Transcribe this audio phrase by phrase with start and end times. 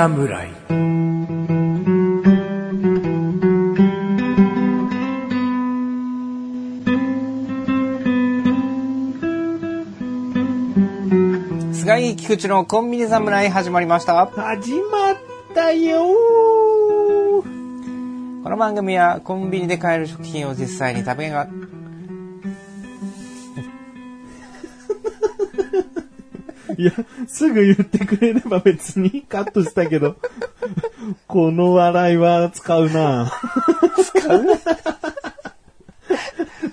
[0.00, 0.48] 侍
[11.74, 14.24] 菅井菊池のコンビニ侍始まりました。
[14.24, 15.16] 始まっ
[15.54, 16.00] たよ
[18.42, 21.46] この番組はコンビニで買える食品を実際に食べが、
[26.80, 26.92] いや、
[27.26, 30.16] すぐ言ってくれれば別にカットしたけど、
[31.28, 33.30] この笑いは使うな
[34.02, 34.44] 使う？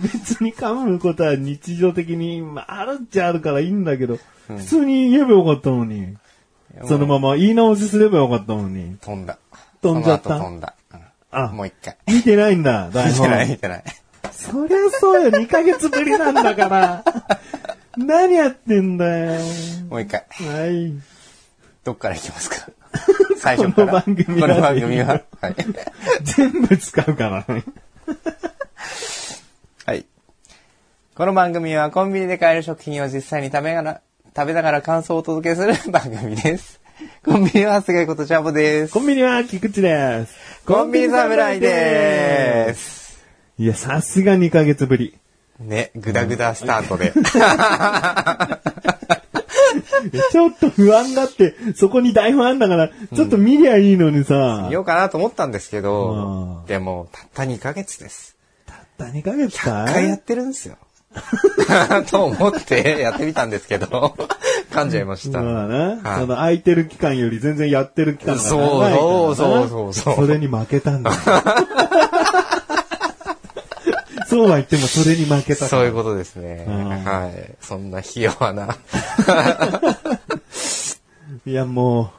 [0.01, 6.15] 別に噛むことは日常的に、まあ、あるっちゃあるからいいんだけど、普通に言えばよかったのに。
[6.85, 8.98] そのまま言い直しすればよかったのに。
[9.01, 9.39] 飛んだ。
[9.82, 10.37] 飛んじゃった？
[10.39, 10.73] 飛んだ。
[10.93, 11.98] うんあもう一回。
[12.07, 13.27] 見てないんだ、台本。
[13.27, 13.84] 見てない見てない。
[14.32, 17.04] そりゃそうよ、2ヶ月ぶりなんだから。
[17.98, 19.41] 何やってんだよ。
[19.90, 20.26] もう一回。
[20.29, 20.93] はい。
[21.84, 22.67] どっから行きますか？
[23.37, 24.04] 最初から。
[24.04, 25.21] この番組はこの番組は？
[25.41, 25.55] はい。
[26.23, 27.63] 全部使うからね。
[29.85, 30.05] はい。
[31.15, 34.01] この番組はコンビニで買える食品を実際に食べながら、
[34.35, 36.79] 食べながら感想をお届けする 番組です。
[37.26, 38.93] コンビニは菅井ことチャボです。
[38.93, 40.35] コンビニは菊池です。
[40.65, 43.17] コンビニ侍です。
[43.57, 45.17] いや、さすが2ヶ月ぶり。
[45.60, 47.13] ね、ぐだぐだスタートで。
[50.32, 54.68] ちょっと不安だって、そこに台本あんだから、ちょっと見りゃいいのにさ。
[54.70, 58.38] 言おうかなと思ったんですけうどん、でも、たった2ヶ月です。
[58.66, 60.78] たった2ヶ月か100回やってるんですよ。
[62.12, 64.16] と思ってやってみたんですけど、
[64.72, 65.41] 噛んじゃいました。
[65.41, 71.12] まあな、はいその空いてる期間より全然やってる期間が長いからなそうそうそうそうそれに負けたんだ。
[74.37, 76.63] そうは言ってもそれに負けたそういうことですね。
[76.67, 77.55] うんはい。
[77.59, 78.77] そんなひ弱な。
[81.47, 82.11] いや、も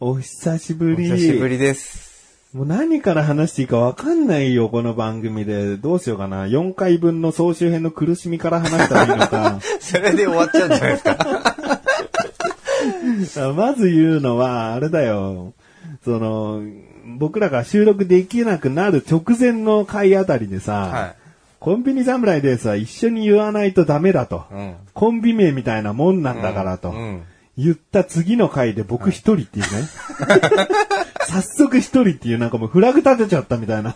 [0.00, 1.04] う、お久しぶおり。
[1.04, 2.10] 久しぶりです。
[2.54, 5.76] もう何から話していいかわかんないよ、この番組で。
[5.76, 6.46] どうしようかな。
[6.46, 9.60] 4回分の総集編の苦しみから話したらいいのか。
[9.80, 11.16] それで終わっちゃうんじゃないですか？
[13.50, 15.52] あまず言うのは、あれだよ。
[16.04, 16.62] その、
[17.18, 21.14] 僕らが収録できなくなる直前の回あたりでさ、は
[21.60, 24.46] コンビニ侍ですは一緒に言わないとダメだと。
[24.50, 24.54] い。
[24.54, 24.76] うん。
[24.94, 26.90] コンビ名みたいなもんなんだからと。
[26.90, 27.22] うん。
[27.58, 29.88] 言った次の回で僕一人っていうね。
[31.30, 33.94] 早速一人っていうなんかもうフラグ立てちゃったみたいな。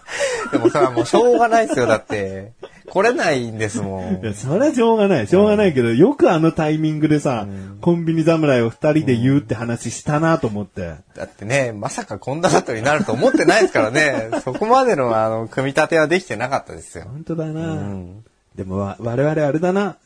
[0.52, 1.86] でもさ、もうしょうがないですよ。
[1.86, 2.52] だって、
[2.88, 4.34] 来れないんですもいや、ん。
[4.34, 5.26] それはしょうがない。
[5.26, 7.46] しょうがないけど、よくあのタイミングでさ、
[7.80, 10.94] コンビニ侍を二人で言うって話したなと思って。
[11.16, 14.30] だってね、まさかこんなことになると思ってないですからね。
[14.44, 17.04] そこまでの、あの、組み立てはできてなかったですよ。
[17.10, 18.24] 本当だな、うん。
[18.54, 19.96] でもわ我々あれだな。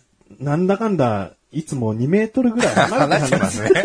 [0.40, 3.84] なんだかんだ、いつも2メートルぐらい離れて ますね。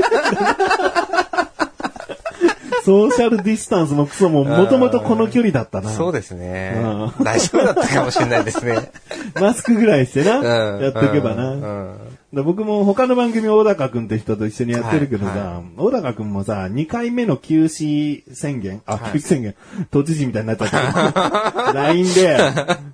[2.84, 5.90] ソーシャルディスタンスもクソももともとこの距離だったな。
[5.90, 6.76] そうですね
[7.20, 7.24] う。
[7.24, 8.92] 大丈夫だったかもしれないですね。
[9.40, 10.40] マスクぐらいしてな。
[10.76, 10.84] うん。
[10.84, 11.52] やっとけばな。
[11.52, 19.56] うん僕も他の番組小高くんって人と一緒にやってるけどさ、はい小高くんもさ、2回目の休止宣言、あ、はい休止宣言、
[19.92, 22.38] 都知事みたいになっちゃった LINE で、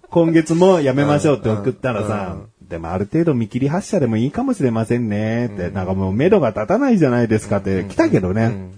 [0.09, 8.71] 今月もやめましょうって送ったらさ、でもある程度見切り発車でもいいかもしれませんねって、なんかもう目処が立たないじゃないですかって来たけどね。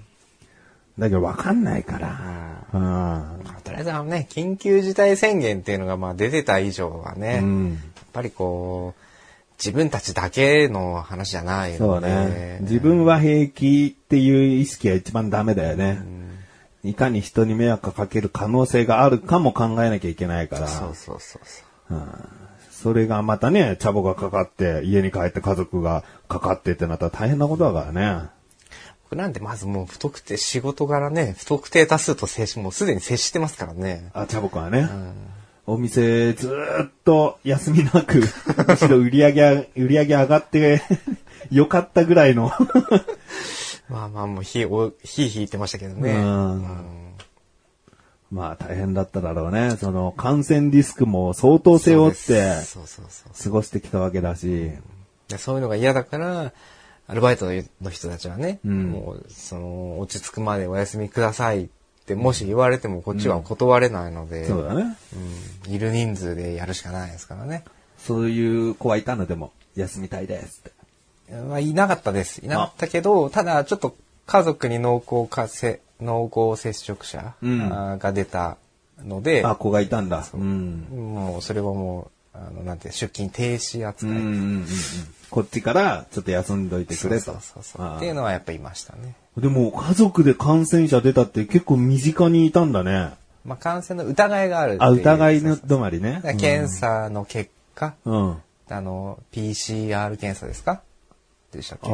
[1.02, 2.62] うんだけどわかんないから。
[2.74, 9.02] うんとりあえずあのね、緊急事態宣言っていうのがまあ出てた以上はね、うんやっぱりこう、
[9.58, 12.58] 自分たちだけの話じゃないそうので、ね。
[12.62, 16.02] 自分は平気っていう意識が一番ダメだよね。
[16.84, 20.68] いかに人に迷惑かける可能性があるかも考えなきゃいけないから。
[20.68, 22.02] そうそうそうそう。
[22.72, 28.30] それがまたね、チャボがかかって、家に帰って家族がかかってってなったら大変なことだからね。
[29.12, 34.10] 僕なんてまずもう不特定、仕事柄ね、不特定多数と接し、もうすでに接してますからね。
[34.14, 34.88] あ、チャボくんはね。
[35.66, 38.24] お店ずーっと休みなく、
[38.66, 40.82] むしろ売り上げ、売り上げ上がって
[41.52, 42.54] よかったぐらいの。
[43.90, 46.14] まあまあもう火、お火引いてましたけどね。
[46.14, 46.66] うん
[48.32, 49.76] まあ大変だっただろうね。
[49.76, 54.72] その感染リスクも相当背負ってそうそうそう過ごしてきたわけだし。
[55.28, 56.54] でそういうのが嫌だから、
[57.12, 57.46] アルバイト
[57.82, 61.68] の人たちはね、んもう、その、落ち着くまでお休みくださいっ
[62.06, 64.96] て、もし言われてもこっちは断れないので、そうだね。
[65.68, 67.66] うんいる人数でやるしかないですからね。
[67.98, 70.64] そういう子はいたのでも、休みたいです
[71.30, 71.36] って。
[71.36, 72.40] まあ、いなかったです。
[72.46, 73.94] いなかったけど、ただちょっと
[74.26, 78.56] 家族に濃厚かせ、濃厚接触者、が出た
[79.04, 80.26] ので、あ、子がいたんだ。
[80.34, 80.88] うん。
[80.90, 84.12] もうそれはもう、あの、なんて、出勤停止扱い。
[84.12, 84.66] うんうんうんうん。
[85.32, 87.24] こっちからちょっと休んどいてくれと。
[87.26, 89.16] そうそうそうっていうのはやっぱいましたね。
[89.38, 93.12] でも、家族で感染者出たって結構身近にいたんだね。
[93.46, 96.22] まあ、感染の疑いがあるあ、疑いの止まりね。
[96.38, 98.38] 検査の結果、うん。
[98.70, 100.82] あの、PCR 検査ですか？
[101.52, 101.90] でしたっけ？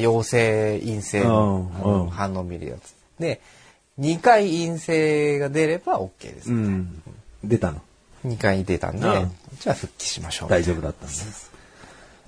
[0.00, 2.94] 陽性、陰性の反応見るやつ。
[3.20, 3.40] で、
[4.00, 6.50] 2回陰性が出れば OK です。
[6.50, 6.54] あ。
[6.54, 7.02] うん。
[7.44, 7.80] 出たの。
[8.24, 10.48] 2回出たんで、うんじゃあ復帰しましょう。
[10.48, 11.14] 大丈夫だったんだ。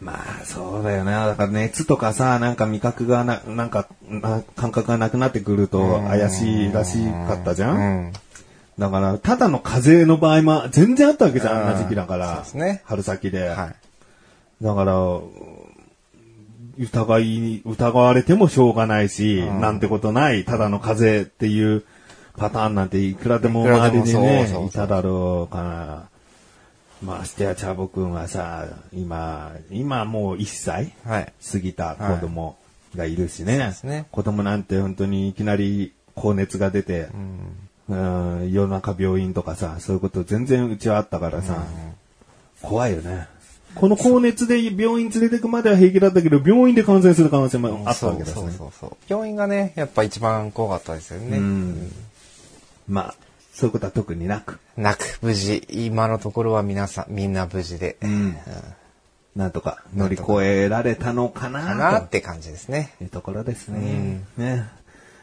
[0.04, 1.12] まあ、そうだよね。
[1.12, 8.12] だから熱とかさ、なんか味覚がな、なんか、な感覚がなくなってくると怪しいらしかったじゃうんん。
[8.78, 12.34] だから、ただの風邪の場合も全然あったわけじゃん、あんな時期だから。
[12.34, 13.48] そうですね春先で。
[13.48, 13.68] は
[14.60, 14.64] い。
[14.64, 14.94] だから、
[16.78, 21.84] 疑い、疑われてもしょうがないし、なんてことない、ただの風邪っていう
[22.36, 26.13] パターンなんていくらでも周りにねいただろうから。
[27.04, 31.32] まあ、してやチャボくんはさ、今、今もう1歳はい。
[31.52, 32.56] 過ぎた子供
[32.96, 33.72] がいるしね。
[33.72, 37.08] すね子供なんて本当にいきなり高熱が出て、
[37.88, 41.62] うん、夜中病院とかさ、そういうこと全然うちはあったからさ、
[42.62, 43.28] 怖いよね。
[43.74, 48.34] この高熱で病院連れてくまでは平気だったけど、病院で感染する可能性もあったわけですね。
[48.34, 48.96] そうそうそうそう。
[49.08, 51.38] 病院がね、やっぱ一番怖かったですよね。
[51.38, 51.92] うん
[52.88, 53.14] まあ、
[53.54, 58.34] そういうことは特になく、なく、無事、今のところは皆さん、みんな無事で、ん
[59.36, 62.94] なんとか乗り越えられたのかかなとなって感じですね。
[63.00, 64.22] いうところですね。
[64.36, 64.64] ね。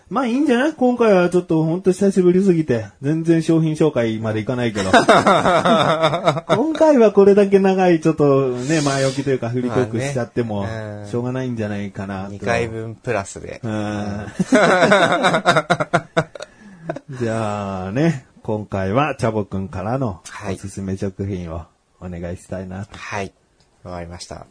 [0.10, 0.74] まあいいんじゃない？
[0.74, 4.90] 今回はちょっと本当久しぶりすぎて、全然商品紹介までいかないけど。
[4.96, 12.32] 今回はこれだけ長いちょっとね、前置きというかフリートークしちゃってもまあねうん、しょうがないんじゃないかなと。
[12.32, 13.68] 2回分プラスでう。
[13.70, 13.72] ん。
[17.20, 21.66] じゃあね、今回はチャボくんからのはいおすすめ食品を
[22.00, 22.98] お願いしたいなと。
[22.98, 23.34] はい。
[23.84, 24.46] わかりました。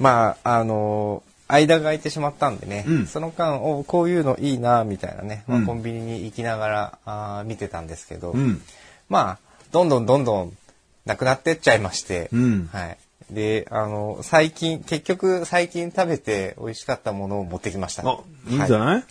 [0.00, 8.60] まあ、あの間が空いてしまったんでね、うんその間、おこういうのいいな、みたいなね、まあうんコンビニに行きながらあー見てたんですけど、うん。
[9.08, 9.38] まあ、
[9.70, 10.56] どんどんどんどん
[11.04, 12.98] なくなってっちゃいまして、うんはい。
[13.30, 18.02] で、あの、最近、結局最近食べて美味しかったものを持ってきました。
[18.08, 18.18] あ、
[18.48, 19.04] いいんじゃない、ない、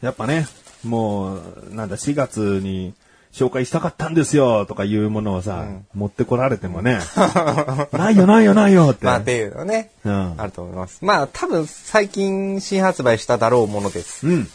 [0.00, 0.46] やっぱね、
[0.86, 2.94] もう、なんだ、4月に
[3.32, 6.98] 紹介したかったんですよとかいうものをさ、持ってこられてもね、
[7.92, 9.04] ないよないよないよって。
[9.04, 10.98] まあ、っていうのね、うんあると思います。
[11.02, 14.26] まあ、多分最近新発売しただろうものです。
[14.26, 14.48] うん。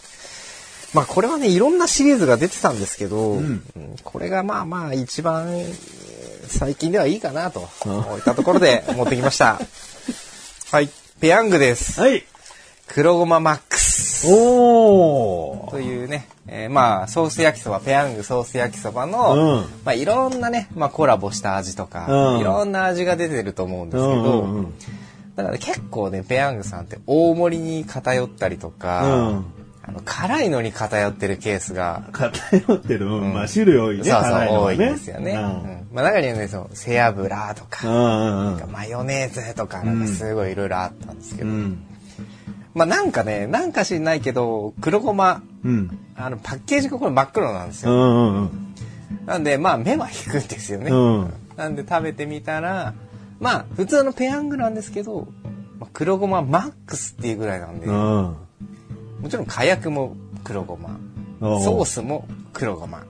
[0.94, 3.42] まあこれはね、いろんなシリーズが出てたんですけど、んう
[3.80, 6.12] んこれがまあまあ一番えー
[6.52, 9.60] 最近ではいいかなと、いったところで 持ってきました。
[10.72, 10.90] はい。
[11.20, 12.00] ペヤングです。
[12.00, 12.26] はい。
[12.88, 13.91] 黒ごまマックス。
[14.28, 15.72] おー。
[15.72, 24.74] というね、えーまあソース焼きそば、ペヤングソース焼きそばの、うんまあいろんなね、まあコラボした味とか、うんいろんな味が出てると思うんですうけど、んうんうん
[25.36, 29.46] だから結構ね、ペヤングさんって大盛りに偏ったりとか、うん
[29.84, 33.08] あの辛いのに偏ってるケースが偏ってる。
[33.08, 34.04] うんまあ種類多いね。
[34.04, 35.32] そうそう、辛いのは多いんですよね。
[35.32, 41.84] ううんんまあ中にはね、そう、背脂とか、なんかマヨネーズとか、なんかすごいいろいろあったんですけど、うん。
[42.74, 46.00] まあなんかね、なんか知んないけど、黒ごま、うん。
[46.16, 47.92] あの、パッケージがこれ真っ黒なんですよ。
[47.92, 48.76] うんうんうん。
[49.26, 50.90] なんで、まあ目は引くんですよね。
[50.90, 52.94] うんなんで食べてみたら、
[53.40, 55.28] まあ普通のペヤングなんですけど、
[55.80, 57.94] まあ黒ごまマックスっていうぐらいなんで、うん。
[57.94, 58.38] も
[59.30, 60.98] ちろん火薬も黒ごま、
[61.40, 63.04] ソースも黒ごま。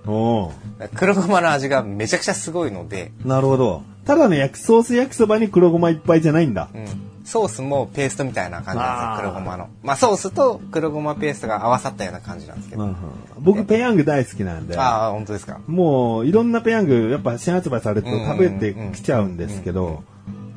[0.95, 3.83] 黒ごまの味がめちゃくちゃすごいので、なるほど。
[4.05, 6.69] ただの焼きソース焼きそばに黒ごまいっぱいじゃないんだ。
[6.73, 6.85] うん、
[7.25, 9.69] ソースもペーストみたいな感じなんですよ黒ごまの。
[9.83, 12.95] まあソースと黒ごまペーストが合わさったような感じなんですけど、うんうん
[13.41, 14.77] 僕ペヤング大好きなんで。
[14.77, 15.59] ああ本当ですか。
[15.65, 20.03] もういろんなペヤングやっぱ新発売されるとうん食べてきちゃうんですけど、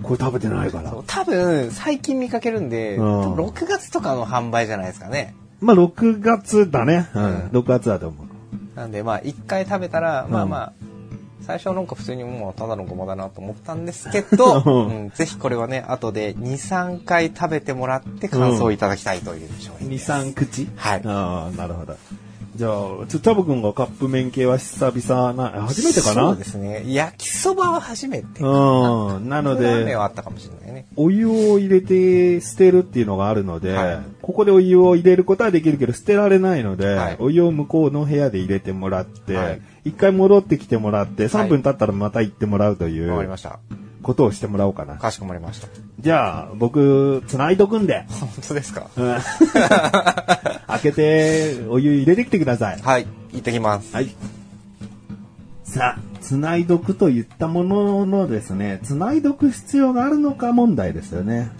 [0.03, 0.95] これ食べてないから。
[1.07, 3.23] 多分最近見かけるんで、うん。
[3.23, 5.35] 多分6月とかの販売じゃないですかね。
[5.61, 7.09] まあ6月だね。
[7.15, 7.25] うん。
[7.25, 7.33] うん。
[7.49, 8.27] 6月だと思う。
[8.77, 10.51] なんでまあ1回食べたら、まあうん。
[10.51, 10.73] まあ
[11.47, 20.69] 最初はなんか普通にもうただのごまだなと思ったんですけど、う んうん、ぜひこれはね後で23回食べてもらって感想をいただきたいという商品2、です、3口？
[20.77, 21.03] はい。
[21.05, 21.97] ああ、なるほど。
[22.57, 22.71] じゃあ、
[23.09, 26.29] ちょ、チャボくんがカップ麺系は久々な、初めてかな？
[26.29, 26.85] そうですね。
[26.87, 29.29] 焼きそばは初めてうん。
[29.29, 30.87] なのラーメンで、はあったかもしれないね。
[30.95, 33.99] お湯を入れて捨てるっていうのがあるので、はい。
[34.23, 37.17] ここでお湯を入れることはできるけど捨てられないので、はい。
[37.19, 39.61] お湯を向こうの部屋で入れてもらって、はい。
[39.85, 43.59] 一回戻ってきてもらって、3分経ったらまた行ってもらうといわかりうました。
[44.05, 44.95] ことをしてもらおうかな。
[44.97, 45.67] かしこまりました。
[45.99, 48.87] じゃあ、僕、繋いどくんで、本当ですか？
[48.97, 49.17] うん
[50.69, 52.81] 開けて、お湯入れてきてください。
[52.81, 53.95] はい、行ってきます。
[53.95, 54.15] はい。
[55.65, 61.51] さあ、繋いどくといったもののですね、繋いどく必要があるのか問題ですよね。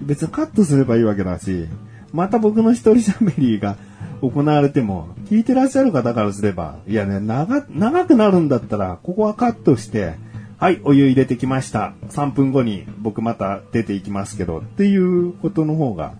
[0.00, 1.66] 別にカットすればいいわけだし、
[2.12, 3.76] また僕の一人喋りが
[4.22, 10.14] 行われても、聞いてらっしゃる方からすれば、いやね、長、長くなるんだったら、ここはカットして、
[10.60, 11.94] はい、お湯入れてきました。
[12.10, 16.12] 3分後に僕また出ていきますけど、っていうことの方が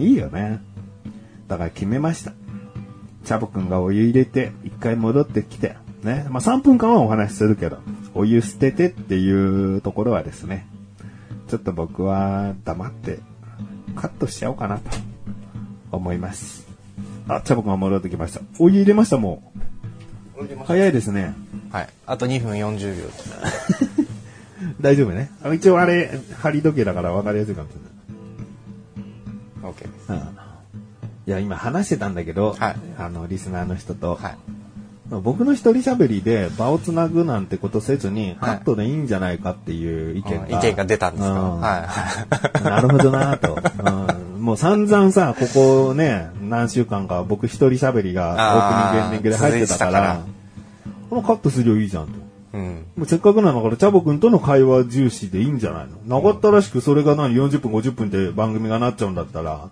[0.00, 0.60] いいよね。
[1.46, 2.32] だから決めました。
[3.24, 6.26] チャボくんがお湯入れて、一回戻ってきて、ね。
[6.28, 7.78] まあ、3分間はお話しするけど、
[8.16, 9.30] お湯捨ててってい
[9.76, 10.66] うところはですね、
[11.46, 13.20] ちょっと僕は黙って
[13.94, 14.90] カットしちゃおうかなと
[15.92, 16.66] 思います。
[17.28, 18.40] あ、チャボくんが戻ってきました。
[18.58, 20.64] お湯入れましたもう。
[20.64, 21.34] 早いですね。
[21.72, 21.88] はい。
[22.06, 23.08] あと2分40秒。
[24.80, 25.30] 大丈夫ね。
[25.42, 27.78] あ一応あれ、針時計だから分かりやすいかもしれ
[29.62, 29.72] ない。
[29.72, 30.10] OK です。
[30.10, 30.38] うん
[31.24, 34.36] いや、今話してたんだけど、はいあの、リスナーの人と、はい。
[35.22, 40.58] 僕の一人喋りで場をつなぐなんてことせずに、はいカットでいいんじゃないかっていう意見が。
[40.58, 41.32] 意見が出たんですか？
[41.32, 41.86] うんは
[42.60, 42.64] い。
[42.64, 43.56] なるほどなと、
[44.34, 44.42] うん。
[44.42, 50.41] もう散々さ、ここね、何週間か僕一人喋りがオープニングエンディングで入ってたから、あー続いて
[51.12, 52.12] このカットすりゃいいじゃんと。
[52.54, 52.86] うん。
[52.96, 56.22] もうせっかくなんだから、チャボくんとの会話重視でいいんじゃないの？
[56.22, 59.68] なかったらしく、それが何、40分、50分で番組がなっちゃうんだったら、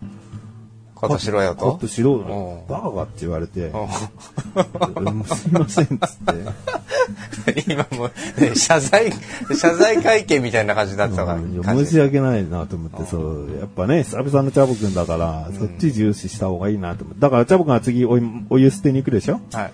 [0.95, 5.95] カットしろよカッとトしろうんバカかって言われて、すいませんっつっ
[7.55, 7.71] て。
[7.71, 9.11] ん 今もう、ね謝罪、
[9.57, 11.75] 謝罪会見みたいな感じだったから。
[11.75, 17.21] 申し訳ないなと思って、そう、やっぱね、久々のチャボくんだから、そっち重視した方がいいなと思って。
[17.23, 19.41] だからチャボくんは次お湯お湯捨てに行くでしょ？
[19.55, 19.73] はい。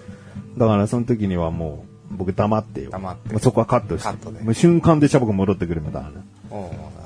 [0.56, 2.90] だからその時にはもう、僕黙ってよ。
[2.90, 4.08] 黙ってもうそこはカットして。
[4.08, 6.10] カットでもう瞬間でチャボくん戻ってくるみたいな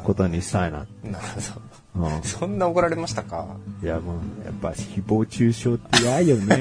[0.05, 0.87] ことにしたいな。
[1.05, 2.07] なるほど。
[2.07, 3.57] うんそんな怒られましたか？
[3.83, 6.57] いやもう、やっぱ誹謗中傷って嫌よね。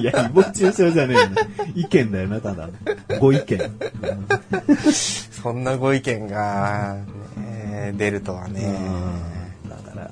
[0.00, 1.28] いや、誹謗中傷じゃねえよ、
[1.74, 2.72] 意見だよな、ただの。
[3.20, 3.58] ご意見。
[5.32, 6.96] そんなご意見が、
[7.36, 8.78] ね、出るとはね。
[9.68, 10.10] だから、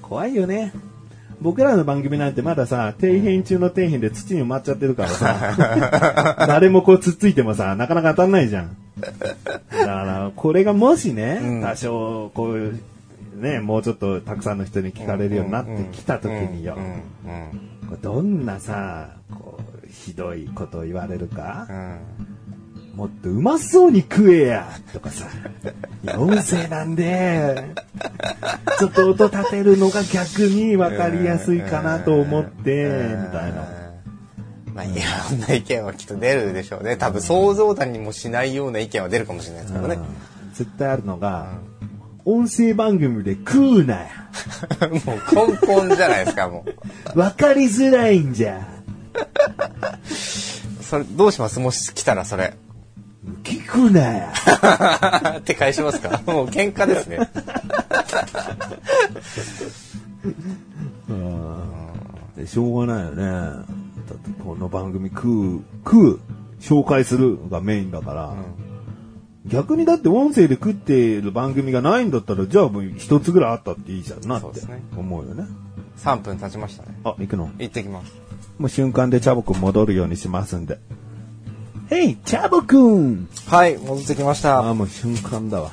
[0.00, 0.72] 怖いよね。
[1.42, 8.76] 僕らの番組なんてまださ、底辺中の底辺で土に埋まっちゃってるからさ、誰もこうつっついてもさ、なかなか当たんないじゃん。
[9.00, 11.60] だから、これがもしね、うん。
[11.60, 12.80] 多少、こういう、
[13.36, 16.78] ね、もうちょっとたくさんの人に聞かれるようになってきた時によ
[18.00, 22.31] どんなさ、こう、ひどいことを言われるかう、ん
[22.94, 25.26] もっとうまそうに食えやとかさ、
[26.04, 27.72] いや音声なんで、
[28.78, 32.84] ちょっと音立てるのが逆に分かりやすいかなと思って、
[33.18, 33.82] みたいな。
[34.74, 36.96] まあ、いろんな意見はきっと出るでしょうね。
[36.96, 39.94] 多分想像だにもしないような意見は出るかもしれないですけどね。
[39.96, 40.02] うん
[40.52, 41.54] 絶対あるのが、
[42.26, 44.08] 音声番組で食うなや。
[45.06, 46.66] もう根本じゃないですか、も
[47.14, 47.18] う。
[47.18, 48.68] 分かりづらいんじゃ。
[50.82, 51.58] それ、どうします？
[51.58, 52.52] もし来たらそれ。
[53.44, 54.32] 聞くなや。
[55.38, 56.20] って返しますか？
[56.26, 57.18] もう喧嘩ですね。
[62.36, 63.24] で しょうがないよね。
[63.24, 63.60] だ
[64.14, 66.20] ってこの番組食う、食う、
[66.60, 68.34] 紹介するがメインだから。
[69.46, 75.44] 逆にだって音声で食ってる番組がないんだったら、じゃあもう一つぐらいあったっていいじゃんなってそうですね思うよね。
[75.98, 76.96] 3分経ちましたね。
[77.04, 77.50] あ、行くの？
[77.58, 78.12] 行ってきます。
[78.58, 80.78] もう瞬間でチャボくん戻るようにしますんで。
[81.92, 84.66] ヘイ、チャボくんはい、戻ってきました。
[84.66, 85.70] あ、もう瞬間だわ。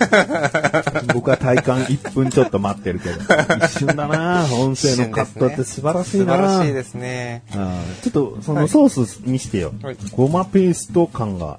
[1.12, 3.20] 僕は体感1分ちょっと待ってるけど。
[3.66, 7.42] 一瞬だな音声のカットって素晴らしいな素晴らしいですね。
[7.52, 9.74] あーちょっとそのソースにしてよ。
[9.82, 11.58] はいごまペースト感が。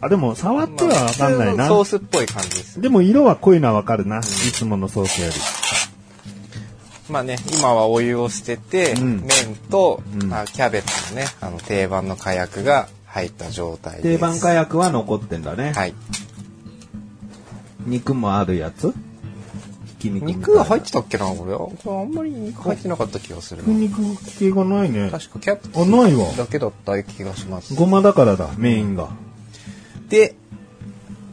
[0.00, 1.68] あ、でも触ってはわかんないな。
[1.68, 2.80] ソースっぽい感じです。
[2.80, 4.18] でも色は濃いのはわかるな。
[4.18, 5.61] いつものソースより。
[7.08, 14.02] まあね、今はお湯を捨てて、うん麺と、うんまあ、キャベツのね、あの定番の火薬が入った状態です。
[14.04, 15.72] 定番火薬は残ってんだね。
[15.72, 15.94] はい。
[17.86, 18.94] 肉もあるやつ？
[20.04, 21.54] 肉が入ってたっけな、これ？
[21.56, 23.72] これあんまり肉入ってなかった気がするな。
[23.72, 24.00] 肉
[24.38, 25.10] 系がないね。
[25.10, 26.32] 確かキャベツあ、ないわ。
[26.36, 27.74] だけだった気がします。
[27.74, 29.10] ごまだからだ、メインが。
[30.08, 30.34] で、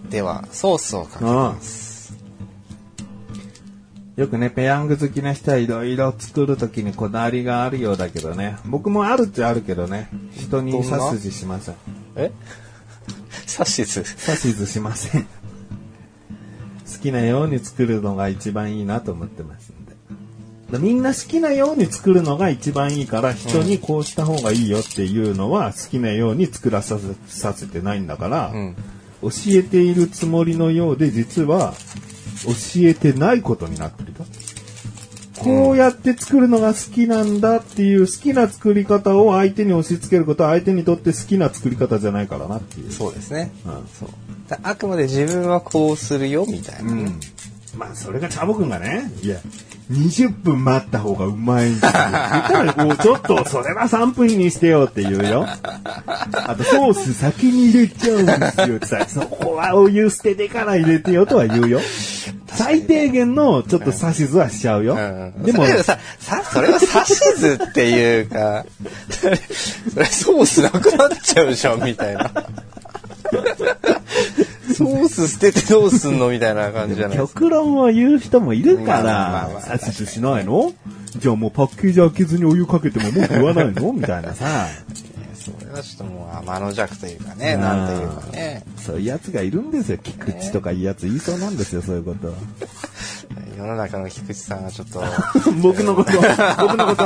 [0.09, 1.88] では、ソースをかけます。
[4.19, 8.57] よくね、ペヤング好きな人はいろいろ作るときにこだわりがあるようだけどね。
[8.65, 10.09] 僕もあるっちゃあるけどね。
[10.33, 11.75] 人に指図しません。
[12.17, 12.29] え？
[13.45, 14.03] サシズ。
[14.27, 15.23] 指図しません。
[15.23, 15.27] 好
[17.01, 19.93] きなように作るのが一番いいなと思ってますんで。
[20.73, 28.75] でみんな好きなように作るのが一番いいから、人にこうした方がいいよっていうのは好きなように作らさせさせてないんだから、うん。
[29.21, 31.73] 教えているつもりのようで実は
[32.45, 32.53] 教
[32.87, 34.08] えてないことになってるよ。
[35.57, 42.91] ここうやって作るのが好きなんだっていう好きな作り方を相手に押し付けることは相手にとって好きな作り方じゃないからなっていう。
[42.91, 43.51] そうですね。
[43.65, 44.09] うんそう。
[44.47, 47.11] だあくまで自分はこうするよ、みたいなね。
[47.77, 49.39] まあ、それがチャボくんがね、いや、
[49.91, 51.91] 20分待った方がうまいんですよ。
[51.91, 55.47] 言ったら、もうちょっと、それは3分にしてよって言うよ。
[55.47, 61.79] あと、ソース先に入れちゃうんですよってさ、そこはお湯捨ててから入れてよとは言うよ。
[62.47, 64.95] 最低限のちょっと指図はしちゃうよ。
[64.95, 68.65] うんでもそれ、さ、さ、それは指図っていうか、
[69.09, 72.31] それ、それソースなくなっちゃうじゃん、みたいな。
[74.73, 77.39] ソース捨ててどうすんのみたいな感じじゃないですか。
[77.39, 80.73] 極論を言う人もいるかまあまあまあしないの？
[81.17, 83.93] じゃあもうパッケージ開けずにお湯かけてももう食わないの？
[83.93, 84.67] みたいなさ。
[85.39, 88.63] それはちょっともう天の弱というかね、なんというかね。
[88.77, 89.97] そういうやつがいるんですよ。
[89.97, 92.33] 菊池とかいいやつ言いそうなんですよ、そういうこと。
[93.57, 95.01] 世の中の菊池さんがちょっと、
[95.61, 96.11] 僕のこと、
[96.59, 97.05] 僕のこと、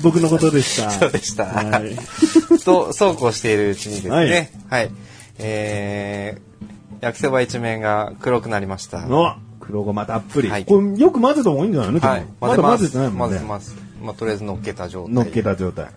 [0.02, 0.90] 僕のことでした。
[0.90, 1.44] そうでした。
[1.46, 1.96] はい。
[2.64, 4.10] と、そうこうしているうちにですね、
[4.68, 4.90] ははいい、
[5.38, 9.02] えー、焼きそば一面が黒くなりました。
[9.02, 10.48] の、黒ごまたっぷり。
[10.48, 12.26] はいこれよく混ぜた方がいいんじゃないの、はい。
[12.40, 13.44] まだ混ぜてないもんね混ぜて。
[13.44, 13.76] ます。
[14.02, 15.14] まあ、とりあえず乗っけた状態。
[15.14, 15.90] 乗っけた状態。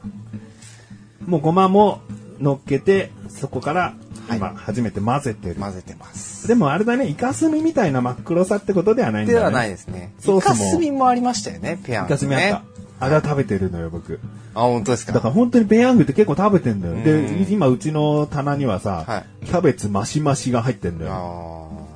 [1.25, 2.01] もうごまも
[2.39, 3.93] 乗っけて、そこから
[4.35, 5.55] 今初めて混ぜてる。
[5.55, 6.47] 混ぜてます。
[6.47, 9.41] でもあれだね、イカスミみたいな真っ黒さってことではないんだよね。
[9.41, 10.13] ではないですね。
[10.19, 12.15] ソースもイカスミもありましたよね、ペヤング、ね。
[12.15, 12.78] イカスミあった。
[12.99, 14.19] あれは食べてるのよ、僕。
[14.53, 15.13] あ、本当ですか？
[15.13, 16.93] だから本当にペヤングって結構食べてんだよ。
[16.93, 21.87] うんで、今うちの棚にはさ、はキャベツマシマシが入ってんだよ。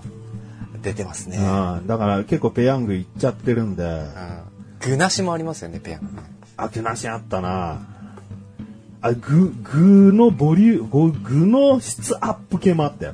[0.82, 1.38] 出てますね。
[1.38, 4.08] うん、だから結構ペヤングいっちゃってるんで、うん
[4.86, 6.24] 具なしもありますよね、ペヤングね。
[6.58, 7.80] あけなしあったな
[9.00, 13.14] あ、具、具のボリューム、具の質アップ系もあったよ。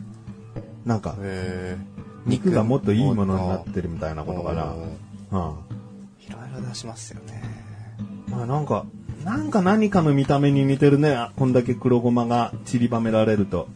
[0.85, 1.77] なんか、へ
[2.25, 4.63] 肉がもっといいものになってるみたいなことかな。
[4.63, 4.65] い
[5.31, 5.57] ろ
[6.59, 7.58] いろ出しますよね。
[8.29, 8.85] まあなんか、
[9.23, 11.11] なんか何かの見た目に似てるね。
[11.11, 13.67] あこんだけ黒ごまが散りばめられると。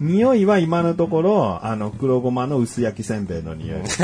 [0.00, 3.82] 匂いは今のところ、あの、黒ごまの薄焼きせんべいの匂い。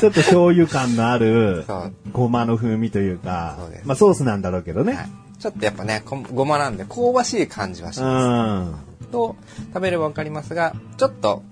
[0.00, 1.64] ちょっと醤油感のある
[2.12, 4.92] ごまの風味というかそうです、まあソースなんだろうけどね。
[4.92, 5.08] はい。
[5.38, 8.74] ちょっとやっぱね、こごまなんで香ばしい感じはしうまん。
[9.02, 9.08] す。
[9.08, 9.36] と、
[9.72, 11.42] 食べればわかりますが、ちょっと、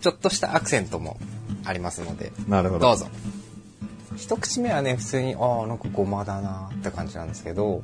[0.00, 1.18] ちょっとしたアクセントも
[1.64, 2.86] ありますので、なるほど。
[2.86, 3.06] どうぞ。
[4.16, 7.82] 一口目はね、普通に、ああ、なんかごまだなって感じなんですけど、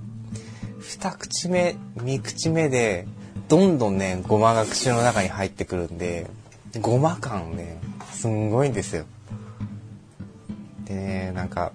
[0.81, 3.07] 二口目、三口目で、
[3.49, 6.27] どんどんね、ごまが口の中に入ってくるんで、
[6.81, 7.81] ごま感ね、
[8.13, 9.05] すんごいんですよ。
[10.85, 11.73] でね、なんか、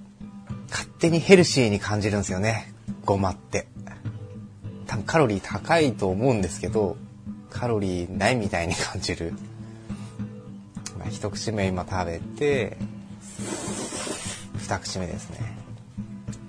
[0.69, 2.73] 勝手にヘルシーに感じるんですよね、
[3.05, 3.67] ごまって。
[4.87, 6.97] 多分カロリー高いと思うんですけど、
[7.49, 9.33] カロリーないみたいに感じる。
[10.97, 12.77] まあ、一口目今食べて、
[14.63, 15.37] 二口目ですね。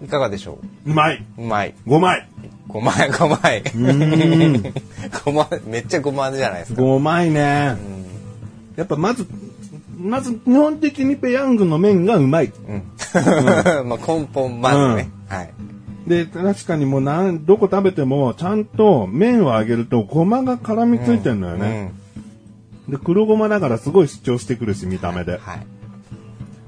[0.05, 0.93] いかがでしょう？
[0.93, 1.25] まい。
[1.37, 1.75] ううまい。
[1.87, 2.29] ごまい。
[2.69, 3.63] ごまい、ごまい。
[3.77, 4.63] ん
[5.25, 6.83] ごま、めっちゃごまじゃないですか。
[6.83, 7.77] ごまいね。
[7.79, 8.05] うん。
[8.77, 9.27] やっぱまず、
[9.99, 12.47] まず基本的にペヤングの麺がうまい。
[12.69, 12.83] うん。
[13.89, 15.11] まあ根本、まずね。
[15.29, 15.51] はい。
[16.07, 21.93] で、確かにもうなん、どこ食べても、ちゃんと麺を揚げるとごまが絡みついてるのよね。
[22.89, 25.39] で、黒ごまだからすごい主張してくるし、見た目で。
[25.39, 25.67] はい。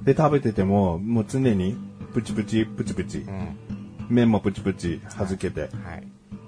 [0.06, 1.76] で、食べてても、もう常に、
[2.14, 3.30] プチプチ、プチプチう。
[3.30, 3.56] ん。
[4.08, 6.06] 麺もプチプチ、弾けて、はい。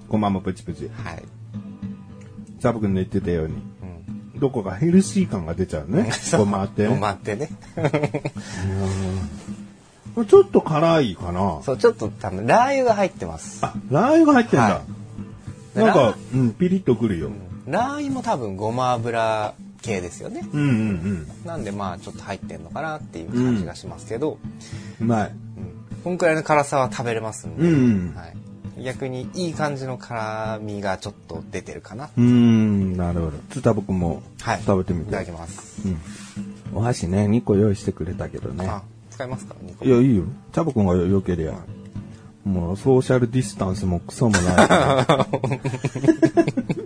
[0.09, 0.89] ごまもプチプチ。
[0.89, 1.25] はい。
[2.61, 3.55] サブ君の言ってたように、
[4.35, 4.41] うん。
[4.41, 6.09] どこかヘルシー感が出ちゃうね。
[6.39, 6.87] ごまって。
[6.87, 7.51] ごまってね。
[10.25, 11.61] ちょっと辛いかな。
[11.65, 13.59] そう、ちょっと多分、ラー油が入ってます。
[13.63, 14.65] あ、ラー油が入ってんだ。
[14.67, 14.83] は
[15.75, 17.31] なんラか、うん、ピリッとくるよ。
[17.67, 20.43] ラー油も多分、ごま油系ですよね。
[20.53, 21.27] うんうんうん。
[21.45, 24.39] なんで、まあ、ちょっと入ってんのかなっていう感じがしますけど、
[25.01, 25.27] うまい。
[25.29, 25.35] うん
[26.05, 28.27] こんくらいの辛さは食べれますんで、うんうんは
[28.79, 32.09] い、逆にいい感じの辛みがちょっと出てるかな。
[32.17, 33.39] うーん、なるほど。
[33.51, 34.63] つたぼくもはい。
[34.63, 35.09] 食べてみて。
[35.09, 35.83] いただきます。
[35.87, 35.99] うん。
[36.73, 38.65] お箸ね、2個用意してくれたけどね。
[38.69, 39.57] あ、使いますか？
[39.61, 40.23] 二個いや、いいよ。
[40.53, 41.55] チャボくんがよけりゃ。
[42.45, 44.45] もう、ソーシャルディスタンスもクソもない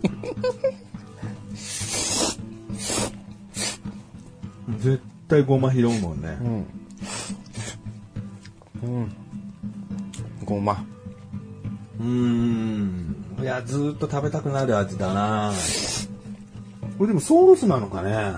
[4.82, 6.36] 絶対ごま拾うもんね。
[8.82, 8.98] うん。
[8.98, 9.12] うん。
[10.44, 10.84] ごま。
[12.00, 13.16] うーん。
[13.40, 15.52] いや、ずーっと食べたくなる味だな
[16.98, 18.34] これでもソースなのかね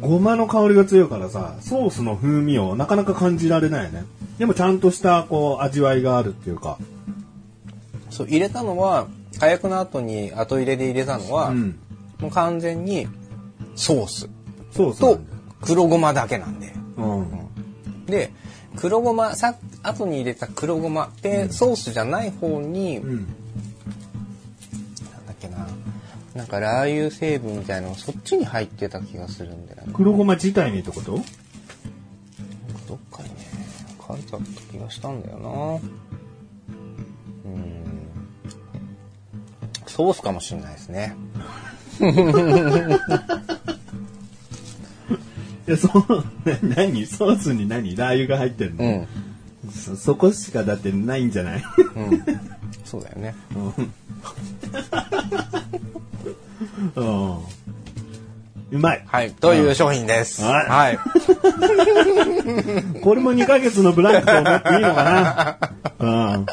[0.00, 4.04] ごまの香りが強いからさ、ソースの風味をなかなか感じられないよね。
[4.38, 6.78] でもちゃんとした、こう、味わいがあるっていうか。
[8.10, 9.06] そう、入れたのは、
[9.38, 11.78] 火薬の後に後入れで入れたのは、うん。
[12.20, 13.08] もう完全に
[13.74, 14.28] ソース
[14.72, 15.33] ソースなんと。
[15.64, 16.72] 黒ごまだけなんで。
[16.96, 18.30] うで、
[18.76, 23.10] 黒ごま、さ、後に入れた黒ごま、で、ソースじゃない方に、うん。
[23.10, 23.26] なん
[25.26, 25.66] だっけな、
[26.34, 29.92] なんかラー油成分みたいなのそっちに入ってた気がするんだよね。
[29.94, 31.12] 黒ごま自体にってこと？
[31.12, 33.36] どっかにね、
[34.06, 35.48] 書いてあった気がしたんだよな。
[37.50, 37.84] うん。
[39.86, 41.16] ソースかもしれないですね。
[45.66, 45.92] いや、そう、
[46.44, 47.06] な 何？
[47.06, 47.96] ソースに何？
[47.96, 49.06] ラー油が入ってるの、うん。
[49.72, 51.62] そ、そこしかだってないんじゃない？
[51.96, 52.22] うん。
[52.84, 53.34] そうだよね。
[56.96, 57.38] うん。
[58.70, 59.02] うまい。
[59.06, 59.32] はい。
[59.32, 60.42] という商品です？
[60.42, 60.98] はいはい。
[63.00, 65.58] これも2ヶ月のブランクと思っていいのか
[65.98, 66.34] な？
[66.34, 66.46] うん。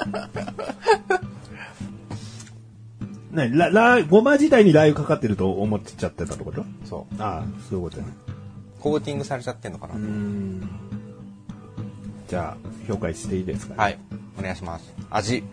[3.35, 6.65] なに、ラ、ラ、ごま自体にラー油かかってると思っちゃってたってこと？
[6.85, 7.15] そう。
[7.21, 8.07] ああ、そういうことね。
[8.81, 9.95] コーティングされちゃってんのかな。
[9.95, 10.67] うん。
[12.27, 13.99] じゃあ、評価していいですか、はい。
[14.39, 14.91] お願いします。
[15.11, 15.43] 味、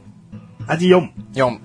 [0.67, 1.11] 味4。
[1.35, 1.59] 4。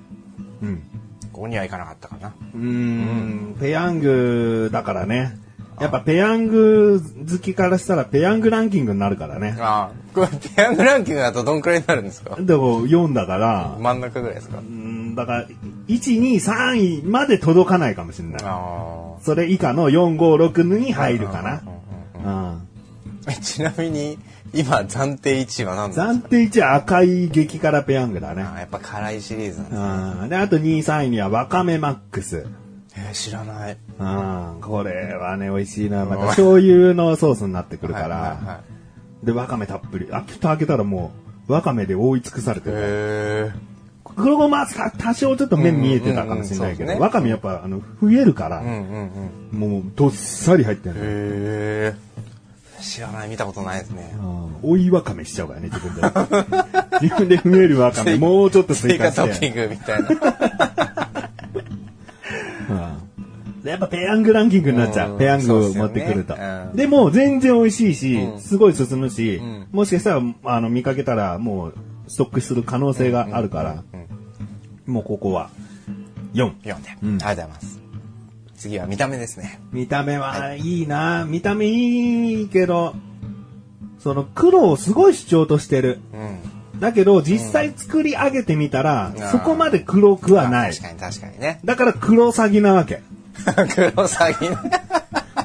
[0.61, 0.83] うん。
[1.31, 2.33] 5にはいかなかったかな。
[2.53, 5.37] うーん、ペヤングだからね。
[5.79, 9.55] やっぱペヤング好きからしたらペヤングランキングになるからね。
[9.59, 10.13] ああ。
[10.13, 12.35] これ、ペヤングランキングだとどんくらいになるんですか？
[12.39, 14.59] でも4だから、真ん中ぐらいですか？
[14.59, 15.55] うんだから、1、
[15.87, 18.41] 2、3位まで届かないかもしれない。
[18.43, 20.97] あそれ以下の4、5、6にあ。
[20.97, 21.61] 入るかな。
[22.25, 22.59] うん
[23.41, 24.17] ちなみに、
[24.53, 26.07] 今、暫定1位は何ですか？
[26.07, 28.43] 暫定1は赤い激辛ペヤングだね。
[28.43, 29.79] あやっぱ辛いシリーズなんです
[30.17, 30.23] ね。
[30.23, 30.29] うん。
[30.29, 32.45] で、あと2位、3位にはわかめマックス。
[32.95, 33.77] えー知らない。
[33.99, 34.61] うん。
[34.61, 36.05] これはね、美味しいな。
[36.05, 38.61] また醤油のソースになってくるかはいは
[39.21, 40.07] いで、わかめたっぷり。
[40.11, 41.11] あ、蓋開けたらも
[41.47, 42.77] う、わかめで覆い尽くされている。
[42.79, 43.51] へ
[44.15, 48.65] 黒ごまさ多少ちょっと麺見えてたかもしれないけど、うんうんうんそうですねわかめやっぱ、あの、増えるから、え。
[48.65, 49.11] うんうん
[49.53, 49.59] うん。
[49.71, 51.01] もう、どっさり入ってるの。
[51.01, 51.95] へえ。
[52.81, 54.13] 知らない、見たことないですね。
[54.21, 56.01] うん追いわかめしちゃうからね、自分で。
[57.01, 59.67] 自分で増えるわかめ、もうちょっと追追加し 加トッピンて。
[59.67, 60.82] グみたいな。
[63.63, 65.13] やっぱペヤングランキングになっちゃう。
[65.13, 66.35] うんペヤングを持ってくると。
[66.35, 71.73] そうですよねうんでも、全然美味しいし、うんすごい進むし、んもしかしたら、あの、見かけたら、もう、
[72.07, 73.83] ストックする可能性があるから、
[74.85, 75.49] もうここは、
[76.33, 76.53] 4。
[76.63, 76.97] 4で。
[77.03, 77.79] うんありがとうございます。
[78.57, 79.59] 次は見た目ですね。
[79.71, 82.95] 見た目はいいな、見た目いいけど、
[83.99, 85.99] その黒をすごい主張としてる。
[86.13, 86.79] うん。
[86.79, 90.81] だけど、実際作り上げてみたら、んそこまで黒くはないあ確。
[90.83, 91.59] かに確かにね。
[91.63, 93.01] だから黒詐欺なわけ。
[93.75, 94.57] 黒サギね。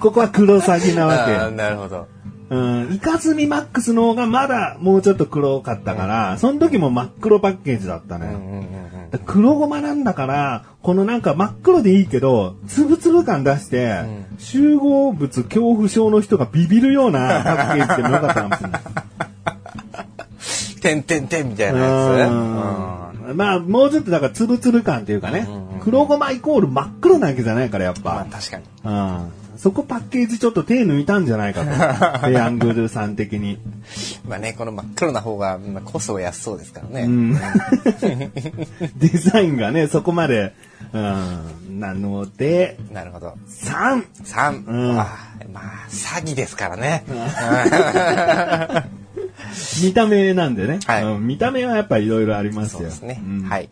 [0.00, 1.56] ここは黒詐欺なわけ。
[1.56, 2.06] なるほど。
[2.50, 8.32] うん、イカスミマックスの方がまだもうちょっと黒かったから、その時も真っ黒パッケージだったのよ。
[8.32, 8.68] うんうんうん
[9.10, 14.02] だから黒ごまなんだから、このなんか真っ黒でいいけど、つぶつぶ感出して、
[14.38, 18.80] 集合物恐怖症の人がビビるような パッケージでもよかったかもしれない。
[20.74, 20.80] うん。
[20.80, 22.30] てんてんてんみたいなやつ。
[22.30, 25.46] うんまあ、もうちょっとだから、つぶつぶ感っていうかね、
[25.80, 28.38] 黒ごまイコール真っ黒なわけじゃないから、やっまあぱ。
[28.38, 28.64] 確かに。
[28.84, 29.32] うん。
[29.58, 31.66] そこパッケージちょっと手抜いたんじゃないかと。
[32.28, 33.58] ペヤングルさん的に。
[34.28, 37.02] まあね、この真っ黒な方が、まあ、コス安そうですからね。
[37.02, 37.34] うん。
[38.96, 40.54] デザインがね、そこまで、
[40.92, 43.34] うん、なので、なるほど。
[43.48, 44.04] 3!
[44.24, 44.66] 3。
[44.66, 45.08] うんま
[45.56, 47.04] あ、詐欺ですからね。
[49.82, 50.80] 見た目なんでね。
[50.86, 52.78] はいうん見た目はやっぱりいろいろありますよ。
[52.78, 53.22] そうですね。
[53.24, 53.68] うんはい。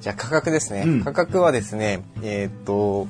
[0.00, 0.84] じゃあ価格ですね。
[0.86, 3.08] うん価格はですね、えーっと、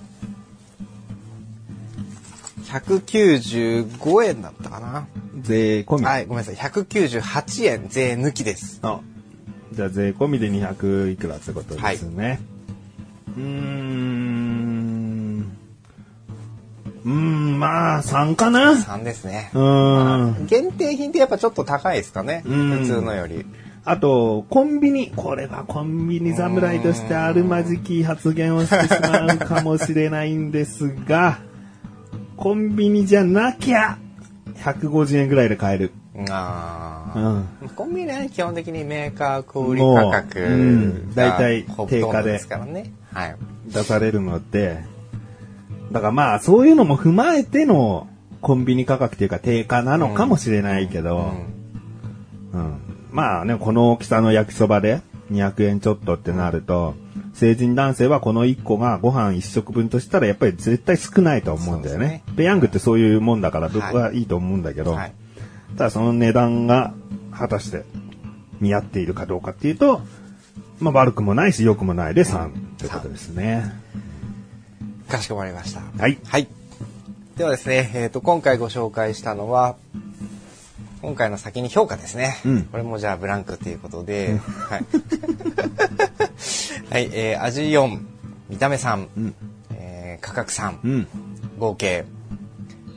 [2.64, 5.06] 195円だったかな。
[5.40, 6.04] 税込み。
[6.04, 6.56] はい、ごめんなさい。
[6.56, 8.80] 198円税抜きです。
[8.82, 9.00] あ
[9.72, 12.40] じゃあ税込みで200いくらってことですね。
[13.36, 14.19] うーん。
[17.04, 18.72] うーん、まあ、3かな。
[18.74, 19.58] 3ですねう。
[19.58, 20.46] ーん。
[20.46, 22.42] 限定品ってやっぱちょっと高いですかね。
[22.46, 23.46] うん普通のより。
[23.84, 25.10] あと、コンビニ。
[25.14, 31.38] これはコンビニ侍としてあるまじき発言をしてしまうかもしれないんですが、
[32.36, 33.98] コンビニじゃなきゃ、
[34.56, 35.92] 150円ぐらいで買える。
[36.28, 37.48] あうん。
[37.68, 42.92] ーコンビニは基本的にメーカー小売価格もううんが大体定価でどですからね。
[43.12, 43.36] はい。
[43.66, 44.84] 出されるので、
[45.90, 48.08] だからまあ、そういうのも踏まえての
[48.40, 51.32] コンビニ価格っていうか定価なのかもしれないけど、
[52.52, 52.80] うん。
[53.10, 56.94] まあね、この大きさの焼きそばで200円ちょっとってなると、
[57.34, 62.22] 成人男性はこの1個がご飯1食分としたらやっぱり絶対少ないと思うんだよね。
[62.36, 65.12] ペヤングってそういうもんだから僕はいいと思うんだけど、はい。
[65.76, 66.94] ただその値段が
[67.32, 67.84] 果たして
[68.60, 70.02] 見合っているかどうかっていうと、
[70.78, 73.72] まあ悪くもないし良くもないで3ってことですね。
[75.10, 75.82] かしこまりました。
[75.98, 76.18] はい。
[76.24, 76.48] はい。
[77.36, 79.76] ではですね、えっ、と、今回ご紹介したのは、
[81.02, 82.36] 今回の先に評価ですね。
[82.44, 84.84] うんこれもじゃあブランクっていうことで、はい。
[86.90, 87.98] はい、えー、味4、
[88.48, 89.34] 見た目3、うん。
[89.74, 91.08] えー、価格3、うん。
[91.58, 92.04] 合計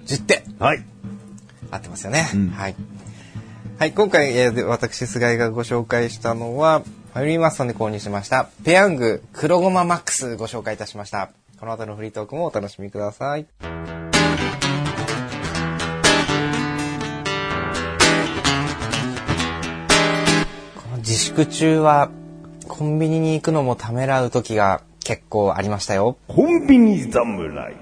[0.05, 0.43] 10点。
[0.59, 0.83] はい。
[1.71, 2.29] 合ってますよね。
[2.33, 2.75] うんはい。
[3.79, 11.31] はい、今回、えーで私、菅井がご紹介したのは、ファミリーマストンで購入しました、ペヤング黒ごまマックスご紹介いたしました。
[11.63, 13.45] この後のフリートークもお楽しみください。
[13.45, 13.49] こ
[20.91, 22.11] の自粛中は、
[22.67, 26.17] コンビニに行くのもためらう時が結構ありましたよ。
[26.27, 27.77] コンビニ侍。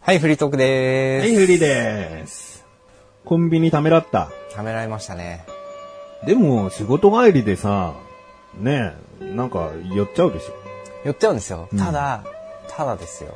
[0.00, 1.26] はい、フリートークでーす。
[1.26, 2.64] はい、フリです。
[3.26, 4.30] コンビニためらった。
[4.54, 5.44] ためらいましたね。
[6.24, 7.92] でも、仕事帰りでさ、
[8.58, 10.63] ねえ、なんか、寄っちゃうでしょ。
[11.04, 11.68] 寄っちゃうんですよ。
[11.72, 12.24] うんただ、
[12.68, 13.34] ただですよ。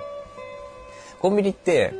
[1.21, 1.93] コンビニって、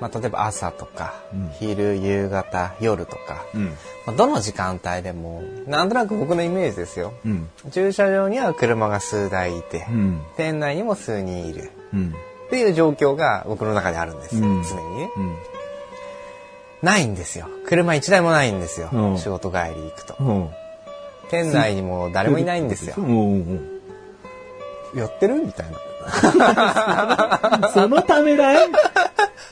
[0.00, 3.64] まあ、例えば朝とか、うん昼、夕方、夜とか、うん。
[4.06, 7.14] まあ、どの時間帯でも、なんとなく僕のイメージですよ。
[7.24, 7.48] うん。
[7.70, 10.22] 駐車場には車が数台いて、うん。
[10.36, 11.70] 店内にも数人いる。
[11.94, 12.14] うん。
[12.46, 14.46] っていう状況が僕の中であるんですよ。
[14.46, 15.10] うん常にね。
[15.16, 15.36] うん。
[16.82, 17.48] ないんですよ。
[17.66, 18.90] 車一台もないんですよ。
[18.92, 20.14] うん仕事帰り行くと。
[20.20, 20.50] うん。
[21.30, 22.94] 店内にも誰もいないんですよ
[24.96, 24.98] う。
[24.98, 25.34] んうん寄ってる？
[25.44, 25.78] みたいな。
[27.66, 27.72] うん。
[27.72, 28.68] そのためらい？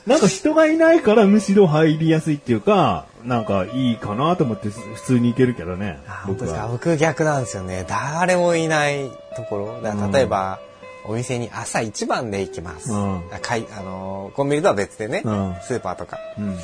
[0.06, 5.98] なんか人がいないからむしろ入りやすいっていうか、なんかいいかなと思って普通に行けるけどね。
[6.06, 6.62] あ本当ですか？
[6.66, 6.68] は。
[6.72, 7.84] 僕逆なんですよね。
[7.88, 9.80] 誰もいないところ。
[9.82, 10.58] だから例えば、
[11.06, 12.92] お店に朝一番で行きます。
[12.92, 16.18] うんあかいあのーコンビニとは別でね、うんスーパーとか。
[16.38, 16.58] うん。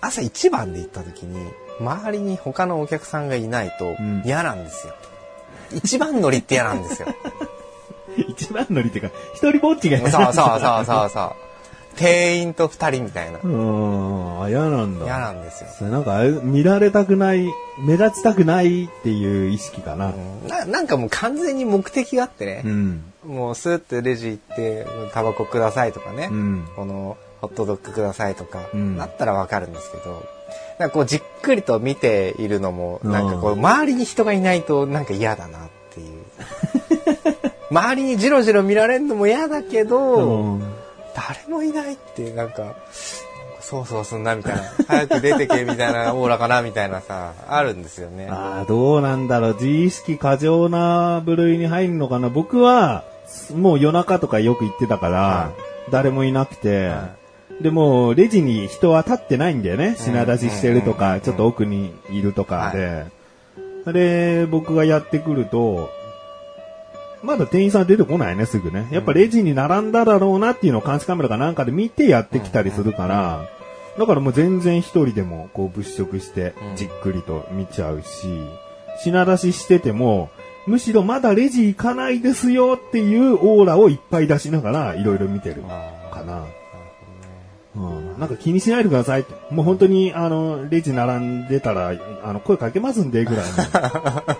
[0.00, 4.94] 朝一番で行った時に、周りに他のお客さんがいないとうん嫌なんですよ。
[5.72, 7.08] 一番乗りって嫌なんですよ。
[8.28, 11.32] 一番乗りっていうか、一人ぼっちがそうそうそうそうそう。
[11.96, 13.38] 店員と二人みたいな。
[13.38, 13.46] う。
[13.46, 14.42] うん。
[14.42, 15.04] あ、嫌なんだ。
[15.04, 15.70] 嫌なんですよ。
[15.78, 17.48] それなんか見られたくない、
[17.78, 20.08] 目立ちたくないっていう意識かな。
[20.08, 22.62] うんななんかもう完全に目的があってね。
[22.64, 23.04] うん。
[23.24, 26.28] もうスーッてレジ行って、タバコくださいとかね。
[26.30, 26.68] うん。
[26.74, 30.24] このホットドッグくださいとか、うんだったらわかるんですけど、
[30.78, 36.24] なんかこうじっくりと見ているのも、うんなんかこう周りに人がいないとなんか嫌だなっていう。
[37.74, 40.74] 周りにジロジロ見られるのも嫌だけど、うん
[41.14, 42.74] 誰もいないってなんか、
[43.60, 48.26] そうそうすんなみたいな、早く出てけみたいなオーラかなみたいなさ、あるんですよね。
[48.28, 49.54] ああ、どうなんだろう。
[49.54, 52.30] 自意識過剰な部類に入るのかな。
[52.30, 53.04] 僕は、
[53.54, 55.52] もう夜中とかよく行ってたから、は
[55.90, 57.10] 誰もいなくて、は
[57.62, 59.94] でも、レジに人は立ってないんだよね。
[59.96, 63.06] 品出ししてるとか、ちょっと奥にいるとかで。
[63.92, 65.90] で、僕がやってくると、
[67.24, 68.86] まだ店員さん出てこないね、すぐね。
[68.90, 73.48] やっぱレジに並んだだろうなっていうのを監視カメラかなんかで見てやってきたりするから、
[73.98, 78.28] だからもう全然一人でもこう物色してうんじっくりと見ちゃうし、
[79.02, 80.30] 品出ししてても、
[80.66, 86.46] むしろまだレジ行かないですよっていうオーラをいっぱい出しながらいろいろ見てるかな。
[87.76, 89.26] うん、なんか気にしないでください。
[89.50, 93.52] もう本当に、あの、レジ並んでたら、あの、声かけますんで、ぐらいの。
[93.52, 94.30] ほどねだか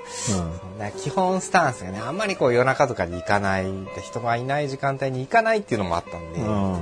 [0.79, 3.67] ら基本スタンスがね、あんまりこう夜中とかに行かない、
[4.03, 6.75] 人がいない時間帯に行かないっていうのもあったんで、うん。
[6.77, 6.81] っ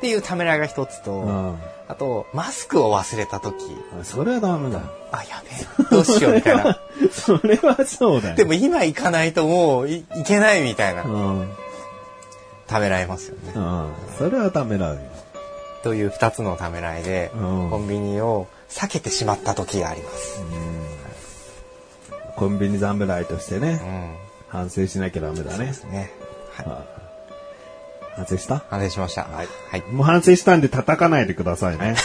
[0.00, 1.58] ていうためらいが一つと、うん。
[1.88, 3.56] あと、マスクを忘れた時
[3.96, 4.04] うん。
[4.04, 4.80] それはダメだ。
[5.10, 6.78] あ、やべえ、どうしようみたいな。
[7.10, 8.36] それはそうだよ。
[8.36, 11.40] でも今行かないともういいけないみたいなう、ん。
[11.40, 11.48] うん。
[12.66, 13.52] ためらいますよね。
[14.18, 14.98] それはダメだよ。
[15.84, 20.42] という二つのためらいで、うんコンビニを避けてしまった時があります。
[22.36, 24.16] コンビニ侍としてうね、ん。
[24.48, 25.72] 反省しなきゃダメだね。
[25.92, 26.10] ね。
[26.50, 26.66] はい。
[26.66, 26.94] はい
[28.16, 28.62] 反省した？
[28.70, 29.24] 反省しました。
[29.24, 29.48] はい。
[29.70, 29.82] はい。
[29.90, 31.96] もう反省したんで叩かないでくださいね。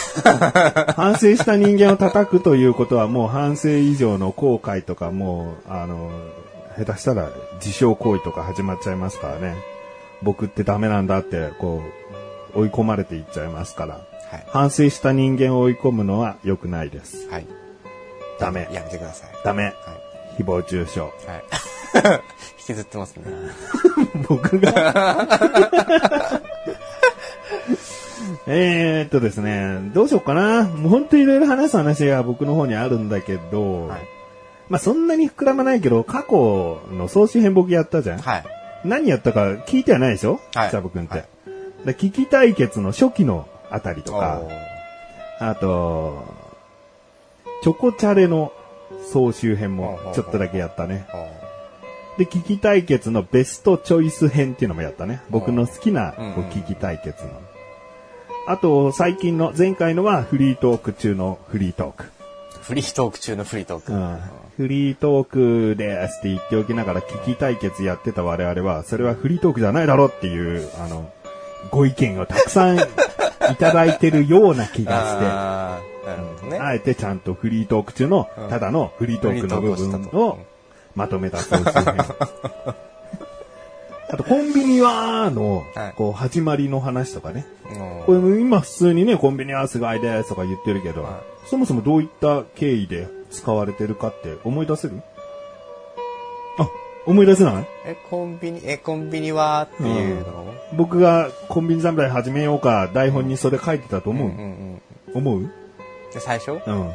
[0.96, 6.10] 反省した人間を叩くということはもう反省以上の後悔とかもう、あの、
[6.76, 7.28] 下手したら
[7.64, 9.54] 自傷行為とか始まっちゃいますからね。
[10.20, 11.99] 僕ってダメなんだって、こう、
[12.54, 13.94] 追い込まれていっちゃいますから。
[13.94, 14.00] は
[14.38, 14.44] い。
[14.48, 17.28] 反省した人間を追い込むのは良くないです。
[17.30, 17.46] はい。
[18.38, 18.68] ダメ。
[18.72, 19.30] やめてください。
[19.44, 19.64] ダメ。
[19.64, 19.74] はい。
[20.42, 21.00] 誹謗中傷。
[21.00, 21.10] はい。
[22.60, 23.24] 引きずってますね。
[24.28, 24.70] 僕が？
[28.46, 30.62] えーっとですね、どうしようかな。
[30.64, 34.00] もう本当にいろいろ話す話が僕の方にあるんだけど、はい。
[34.68, 38.18] まあそんなに膨らまないけど、過去の総集編僕やったじゃん。
[38.20, 38.44] はい。
[38.84, 40.40] 何やったか聞いてはないでしょ？
[40.54, 41.12] はいシャブ君って。
[41.14, 41.24] はい
[41.84, 44.42] で危機対決の初期のあたりとか
[45.38, 46.22] あと、
[47.62, 48.52] チョコチャレの
[49.10, 51.06] 総集編もちょっとだけやったね。
[52.18, 55.22] で、危機対決のベストチョイス編っていうのもやったね。
[55.30, 56.14] 僕の好きな
[56.52, 57.30] 危機対決の。
[58.46, 62.04] あと、最近の、前回のはフリートーク中のフリートーク。
[62.60, 63.92] フリートーク中のフリートーク。
[63.92, 64.18] うん
[64.56, 71.10] フリートークですって言っておきながら危機対決やってた我々は、それはフリートークじゃないだろっていう、あの、
[71.70, 72.80] ご意見をたくさんい
[73.58, 76.58] ただいてるような気があーなるほどして、ね。
[76.58, 80.38] あえてちゃんとフリートーク中のうん、ただのフリートークの部フリートー分クをしたとを
[80.94, 81.74] まとめた総集編。
[84.12, 87.46] あと、コンビニはのはい、こう、始まりの話とかね。
[87.70, 95.00] うんこれ今普通にね、コンビニはすごいですとか言ってるけど、はそもそもどういった経緯で使われてるかって思い出せる？
[96.58, 96.68] あ、
[97.10, 97.66] 思い出せない？
[97.84, 100.54] え、コンビニ、え、コンビニはっていうの？
[100.76, 104.82] 僕がコンビニ侍始めようか、台本にそれ書いてたと思う、うんうん
[105.14, 105.42] 思う？
[106.12, 106.52] で、最初？
[106.52, 106.92] うん。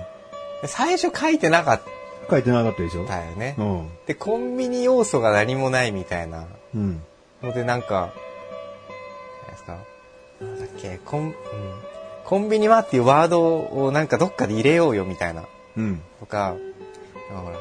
[0.68, 1.82] 最初書いてなかっ
[2.30, 3.06] 書いてなかったでしょ？
[3.06, 3.56] たよね。
[3.58, 3.64] う。
[3.64, 3.90] ん。
[4.08, 6.46] で、コンビニ要素が何もないみたいな。
[6.74, 7.04] うん。
[7.44, 8.14] ので、なんか、
[9.44, 9.78] 何ですか、
[10.40, 11.34] なんだっけ、コン、うん、
[12.24, 15.44] コンビニはっていうワードをなんかどっかで入れようよみたいな、
[15.78, 16.02] うん。
[16.20, 16.56] とか、
[17.30, 17.52] ほら、ほ、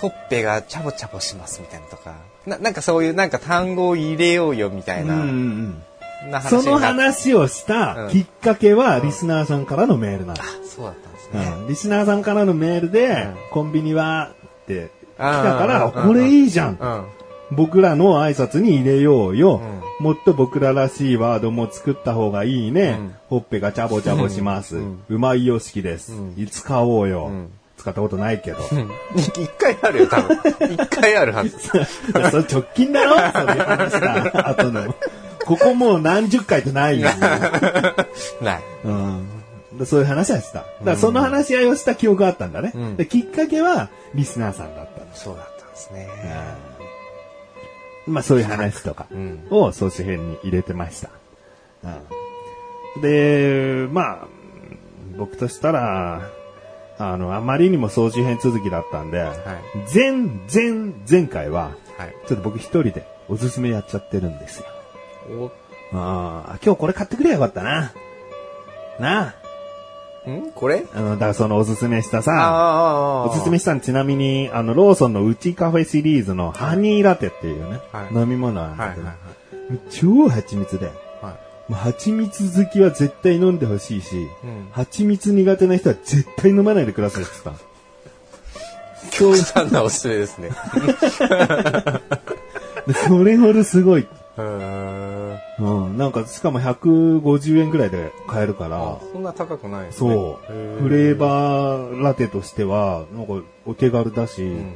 [0.00, 2.14] ほっぺがチャボチャボしますみたいなとか、
[2.46, 5.82] ななんかそういうなんか単語を入れようよみたいな、うんうん
[6.30, 10.40] なその話をしたうんきっかけは、リスナーさんからのメールなの。
[10.40, 11.52] あ、そうだったんですね。
[11.60, 14.32] うんリスナーさんからのメールで、うんコンビニは
[14.62, 16.76] って来たから、うんこれいいじゃん。
[16.80, 17.04] うん。
[17.50, 19.60] 僕らの挨拶に入れようよ。
[20.00, 22.96] うもっと僕ららしいワードも作った方がいいね。
[22.98, 24.76] うんほっぺがチャボチャボします。
[24.76, 26.12] ううんまいよ式です。
[26.12, 28.58] うんいつ買おうよ、うん使ったことないけど。
[29.14, 30.38] 一回あるよ、多分。
[30.72, 31.58] 一回あるはず。
[31.58, 31.84] それ
[32.42, 34.94] 直近だろそれ話した後の。
[35.46, 37.08] ここもう何十回とないよ。
[38.42, 38.62] ない。
[38.84, 39.28] うん
[39.72, 40.58] でそういう話はした。
[40.58, 42.72] だからその話し合いをした記憶があったんだね。
[42.74, 45.16] うんできっかけはリスナーさんだった。
[45.16, 46.08] そうだったんですね。
[48.06, 49.46] うんまあそういう話とかうん。
[49.50, 51.10] を総集編に入れてました。
[51.84, 52.18] うん
[53.00, 54.28] で、まあ、
[55.16, 56.22] 僕としたら、
[56.98, 59.24] あの、あまりにも総集編続きだったんで、
[59.94, 60.12] 前、
[60.52, 62.14] 前、前回は、はい。
[62.26, 64.66] ちょっと僕一人でおすすめやっちゃってるんですよ。
[65.92, 67.92] お、ああ、今日これ買ってくればよかったな。
[68.98, 69.34] な
[70.28, 70.50] ん？
[70.54, 70.84] これ？
[70.92, 70.98] あ。
[70.98, 79.16] あの、だからそのおすすめしたさ、あおすすめしたのちなみに、あの、ローソンのうちカフェシリーズのハニーラテっていうね、はい飲み物なんはいはいだけど、はい。
[79.90, 80.90] 超蜂蜜で、
[81.68, 81.72] はい。
[81.72, 84.68] もう蜂蜜好きは絶対飲んでほしいし、うん。
[84.72, 87.68] 蜂蜜苦手な人は絶対飲まないでくださいって言って
[89.10, 90.50] 極端なおすすめですね。
[93.06, 94.06] それほどすごい。
[94.38, 95.98] うん。
[95.98, 100.10] なんか、しかも150円くらいで買えるからあ、、そんな高くないですね。
[100.14, 100.52] そう。
[100.82, 104.72] フレーバーラテとしては、なんかお手軽だし、うん。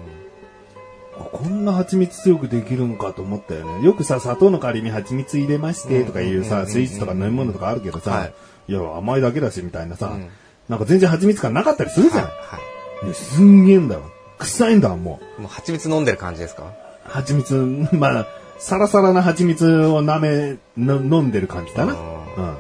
[1.23, 3.85] あこんな蜂蜜強くできるんかと思ったよね。
[3.85, 8.33] よくさ、砂糖の代わりに蜂蜜入れましてとかいうさ、スイーツとか飲み物とかあるけどさ、はい
[8.69, 10.29] い、や、甘いだけだし、みたいなさ、うん
[10.69, 12.25] なんか全然蜂蜜感なかったりするじゃん。
[12.25, 12.33] はい。
[12.33, 12.59] は
[13.05, 14.03] いですんげえんだよ。
[14.39, 15.43] 臭いんだ、もう。
[15.43, 16.73] もう蜂蜜飲んでる感じですか？
[17.05, 17.55] 蜂蜜、
[17.93, 18.27] まあ、
[18.59, 21.95] サラサラな蜂蜜を舐め、の飲んでる感じだな。
[21.95, 22.57] ううん。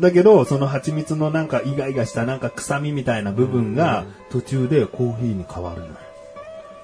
[0.00, 5.94] だけど、その蜂蜜のなんかイガイガしたなんか臭みみたいな部分が途中でコーヒーに変わるのよ。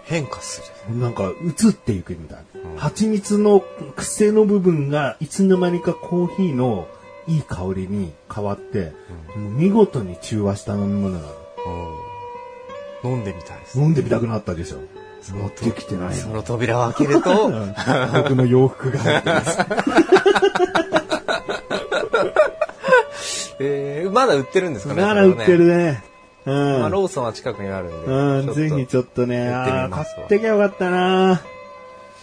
[0.09, 0.97] 変化する。
[0.97, 2.39] なんか移っていくみたい
[2.75, 2.81] な。
[2.81, 3.63] 蜂蜜の
[3.95, 6.89] 癖の部分がいつの間にかコーヒーの
[7.27, 8.93] いい香りに変わって、
[9.37, 11.27] もう見事に中和した飲み物なの。
[13.05, 13.11] うん。
[13.13, 13.79] 飲んでみたいです。
[13.79, 14.79] 飲んでみたくなったでしょ。
[15.31, 16.37] 持ってきてないその。
[16.37, 17.51] の扉を開けると、
[18.15, 19.59] 僕の洋服が入ってます。
[23.61, 26.08] えー、まだ売ってるんですかねなら売ってるね。
[26.49, 26.55] ね。
[26.55, 26.81] うん。
[26.81, 28.07] まあ、ローソンは近くにあるんで。
[28.07, 31.39] うん、ぜひちょっとね、やってみあー買ってきゃよかったなあ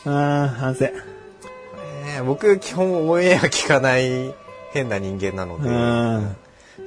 [0.05, 0.85] ー反省。
[0.85, 4.33] えー僕、基本オンエア聞かない
[4.71, 6.35] 変な人間なのうで、ん。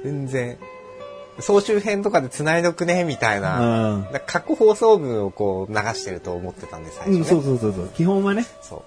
[0.03, 0.57] 全然、
[1.39, 4.07] 総集編とかで繋いどくね、みたいな。
[4.25, 7.17] 過去放送分をこう流してると思ってたんで、最初ね。
[7.17, 7.87] うん、そうそうそうそう。
[7.95, 8.45] 基本はね。
[8.61, 8.81] そう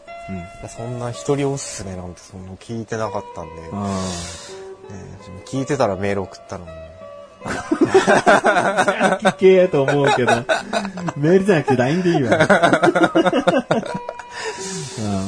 [0.62, 0.68] うん。
[0.68, 3.98] そんな一人おすすめなんてそんな聞いてなかったんで、ね、あ
[5.46, 6.70] 聞いてたらメール送ったのに。
[7.44, 9.18] あ。
[9.22, 10.32] 聞けやと思うけど、
[11.16, 12.38] メールじゃなくて LINE でいいわ。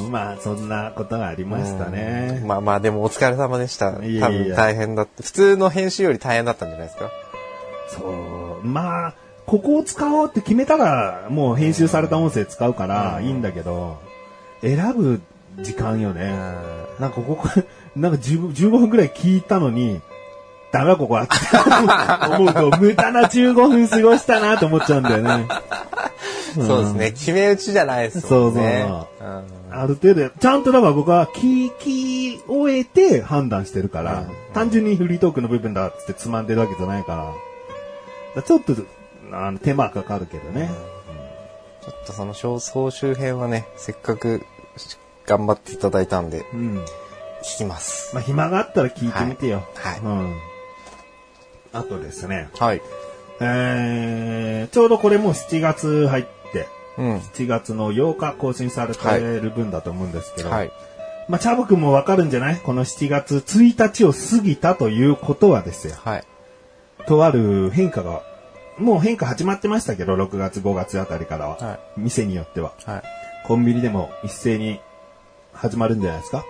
[0.02, 2.42] うん、まあ、そんなことがありましたね。
[2.44, 3.92] まあまあでもお疲れ様でした。
[3.92, 5.22] 多いやいや分大変だって。
[5.22, 7.10] 普通の編集より大変だったんじゃないですか？
[7.88, 8.66] そう。
[8.66, 9.14] まあ、
[9.46, 13.98] ここを使おうって決めたら、もう編集された音声使うからいいんだけど、
[14.62, 15.20] 選ぶ
[15.60, 16.34] 時間よね。
[16.98, 17.48] なんかここ、
[17.96, 20.00] なんか 15, 15分くらい聞いたのに、
[20.74, 21.34] ダメだここはって
[22.36, 25.46] 思うと、無駄な15分過ごしたなと思っちゃうんだよね。
[26.54, 27.10] そうですね。
[27.12, 28.84] 決め打ちじゃないですもんね。
[28.88, 37.32] そううんある程度、ちゃんとだから僕は聞き終えて判断してるから、うん単純にフリートークの部分だっつってつまんでるわけじゃないか
[38.36, 38.74] ら、ちょっと、
[39.32, 40.70] あの、手間かかるけどね。
[41.82, 44.46] ちょっとその総総集編はね、せっかく
[45.26, 46.84] 頑張っていただいたんで、うん。
[47.42, 48.14] 聞きます。
[48.14, 49.64] まあ、暇があったら聞いてみてよ。
[49.74, 50.34] はいうん。
[51.74, 52.80] あとですね、はい。
[53.40, 56.68] えー、ちょうどこれもう7月入って、
[56.98, 57.16] うん。
[57.18, 60.72] 7月の8日更新されてる分だと思うんですけど、はい。
[61.28, 62.56] まあ、チャボくんもわかるんじゃない？
[62.58, 65.96] この7月1日を過ぎたということはですよ。
[65.96, 66.24] はい。
[67.06, 68.22] とある変化が、
[68.78, 71.56] もう変化始まってましたけど、6月5月あたりからは。
[71.56, 72.72] はい店によっては。
[72.84, 73.02] はい。
[73.46, 74.80] コンビニでも一斉に
[75.52, 76.44] 始まるんじゃないですか？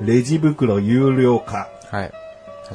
[0.00, 1.68] レジ袋有料化。
[1.90, 2.12] はい。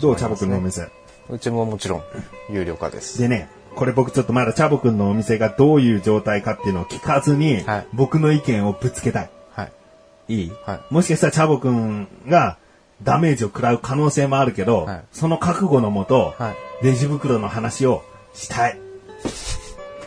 [0.01, 0.89] どう、チャボくんのおね店？
[1.29, 2.03] うちももちろん、
[2.49, 3.19] 有料化です。
[3.19, 9.29] でね、これ僕ちょっとまだチャボくんのお店がどういう状態かっていうのを聞かずに、はい僕の意見をぶつけたい。
[9.51, 9.69] は
[10.27, 10.33] い。
[10.35, 12.57] いい、はいもしかしたらチャボくんが
[13.03, 18.03] ダメージを食らう可能性もあるけど、はいその覚悟のもと、はレジ袋の話を
[18.33, 18.79] したい。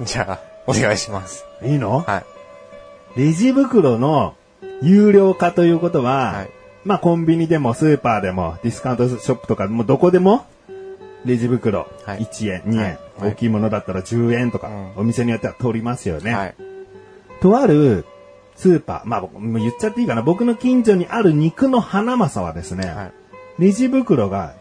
[0.00, 0.04] い。
[0.04, 1.44] じゃあ、お願いします。
[1.62, 2.24] いいの、は
[3.16, 3.20] い。
[3.20, 4.34] レジ袋の
[4.82, 6.50] 有料化ということは、はい
[6.84, 10.46] まあコンビニでもスーパーでもディスカウントショップとかもうどこでも
[11.24, 16.34] レジ袋はい1円、2円、はい大きいものだったら10円とか、うんお店によっては取りますよね。
[16.34, 16.54] はい。
[17.40, 18.04] とある
[18.56, 23.12] スーパー、まあ僕言っちゃっていいかな、僕の近所にある肉の花正はですね、はい。
[23.58, 24.54] レジ袋が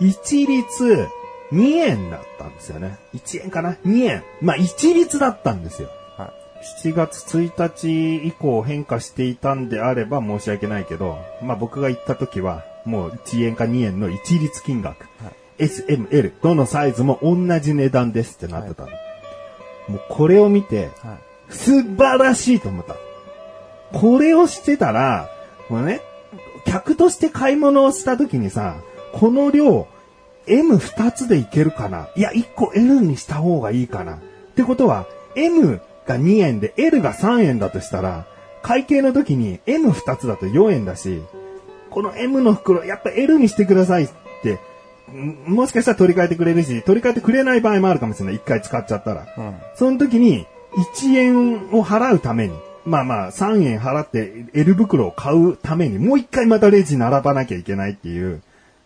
[0.00, 1.08] 一律
[1.52, 2.98] 2円だったんですよね。
[3.14, 4.22] 1円かな ?2 円。
[4.40, 5.88] まあ一律だったんですよ。
[6.16, 6.32] は
[6.82, 15.02] 7月1日以降変化していたんであれば申し訳ないけど、まあ僕が行った時はもう1円か2円の一律金額。
[15.22, 18.90] はい S、M、L、どのサイズも同じ値段ですってなってたの。
[19.88, 21.06] もうこれを見て、い。
[21.06, 21.18] はい。
[21.48, 22.96] 素晴らしいと思った。
[23.98, 25.30] これをしてたら、
[25.68, 26.00] もうね、
[26.64, 28.76] 客として買い物をした時にさ、
[29.12, 29.86] この量、
[30.46, 34.18] M2 つでいけるかないや、1個 L にした方がいいかなっ
[34.54, 38.26] てことは、M が2円で L が3円だとしたら、
[38.62, 41.22] 会計の時に M2 つだと4円だし、
[41.90, 44.08] この M の袋、やっぱ L にしてくださいっ
[44.42, 44.58] て、ん
[45.12, 48.36] もしかしたら取り替えてくれるし、取り替えてくれない場合もあるかもしれない。
[48.36, 49.26] 1回使っちゃったら。
[49.36, 49.54] うん。
[49.76, 50.46] その時に、
[50.76, 52.54] 1円を払うために、
[52.84, 58.42] まあまあ、3円払って L 袋を買うために、もう一回またレジ並ばなきゃいけないっていう、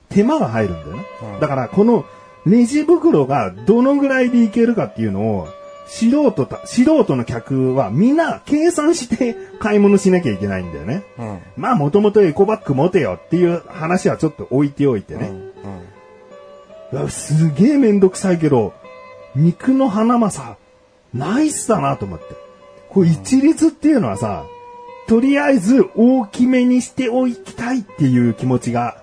[0.09, 1.05] 手間が入るんだよね。
[1.35, 2.05] うんだから、この、
[2.47, 5.49] レジ袋がどのぐらいでいけるかっていうのを、
[5.87, 11.03] 素人た、素人の客はみんな計算して買い物しなきゃいけないんだよね。
[11.19, 11.39] うん。
[11.57, 15.27] まあ、もともとエコバッグ持てよっていう話はちょっと置いておいてね。
[15.27, 15.50] うん。
[17.09, 18.75] すげえめんどくさいけど、
[19.35, 20.57] 肉の花正、
[21.15, 22.25] ナイスだなと思って。
[22.89, 24.45] こう一律っていうのはさ、
[25.07, 29.03] とりあえず大きめにしておきたいっていう気持ちが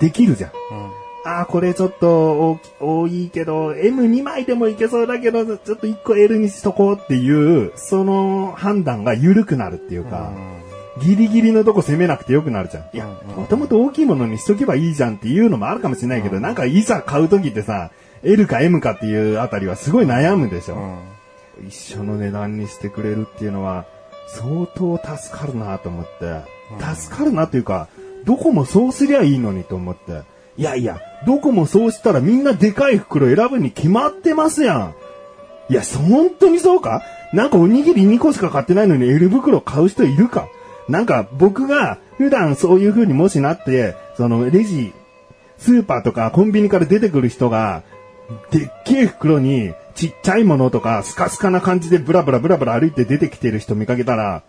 [0.00, 0.50] できるじゃん。
[0.50, 0.90] うん。
[1.24, 10.32] ああ、これちょっと多いけど、M2 枚でもいけそうだけど、ちょっと1個 L にしとこうっていう、その判断が緩くなるっていうか、
[11.02, 12.84] ギリギリのとこ攻めなくてよくなるじゃん。
[12.92, 17.90] いやもともと大きいものにしとけばいいじゃんっていうのもあるかもしれないけど、なんかいざ買うときってさ、
[18.22, 20.76] L か M かっていうあたりはすごい悩むでしょ。
[20.76, 21.68] うん。
[21.68, 23.84] 一緒の値段にしてくれるっていうのは、
[24.28, 26.42] 相当助かるなと思って、
[26.94, 27.88] 助かるなっていうか、
[28.24, 30.22] どこもそうすりゃいいのにと思って、
[30.56, 34.94] いやいや、どこもそうしたらみんなでかい袋選ぶに決まってますやん。
[35.68, 37.02] いや、そ本当にそうか？
[37.32, 40.48] なんかおにぎり2個しか買ってないのに L 袋買う人いるか？
[40.88, 44.92] なんか僕が普段そういう風にもしなって、そのレジ、
[45.58, 47.82] スーパーとかコンビニから出てくる人が、
[48.50, 54.42] でっけえ袋にちっちゃいものとかスカスカな感じでブラブラブラブラ歩いて出てきてる人見かけたら、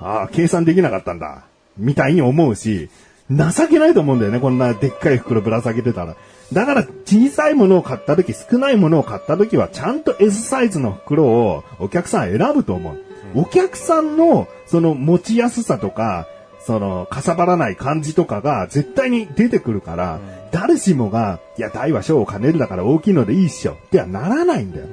[0.00, 1.44] ああ、計算できなかったんだ。
[1.76, 2.90] みたいに思うし、
[3.30, 6.16] 情けないと思うんだよね、こんなでっかい袋ぶら下げてたら。
[6.52, 13.03] だから、小さいものを買った時、少ないものを買った時は、ちゃんと S サイズの袋をお客さん選ぶと思う。
[13.34, 16.26] お客さんの、その持ちやすさとか、
[16.60, 20.20] その、かさばらない感じとかが絶対に出てくるから、
[20.50, 23.72] 誰しもが、いや、大は小を兼ねるだから大きいのでいいっしょ。
[23.72, 24.86] ってはならないんだよ。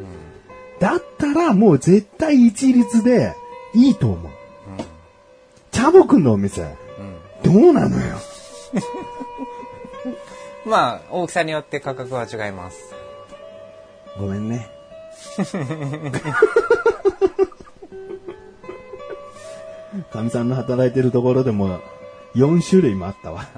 [0.79, 3.35] だったら、もう絶対一律で
[3.73, 4.31] いいと思う。
[5.71, 6.75] チャボくんのお店、
[7.43, 8.17] どうなのよ。
[10.65, 12.93] まあ、大きさによって価格は違います。
[14.19, 14.69] ごめんね。
[20.11, 21.81] かみさんの働いてるところでも
[22.35, 23.47] 4種類もあったわ。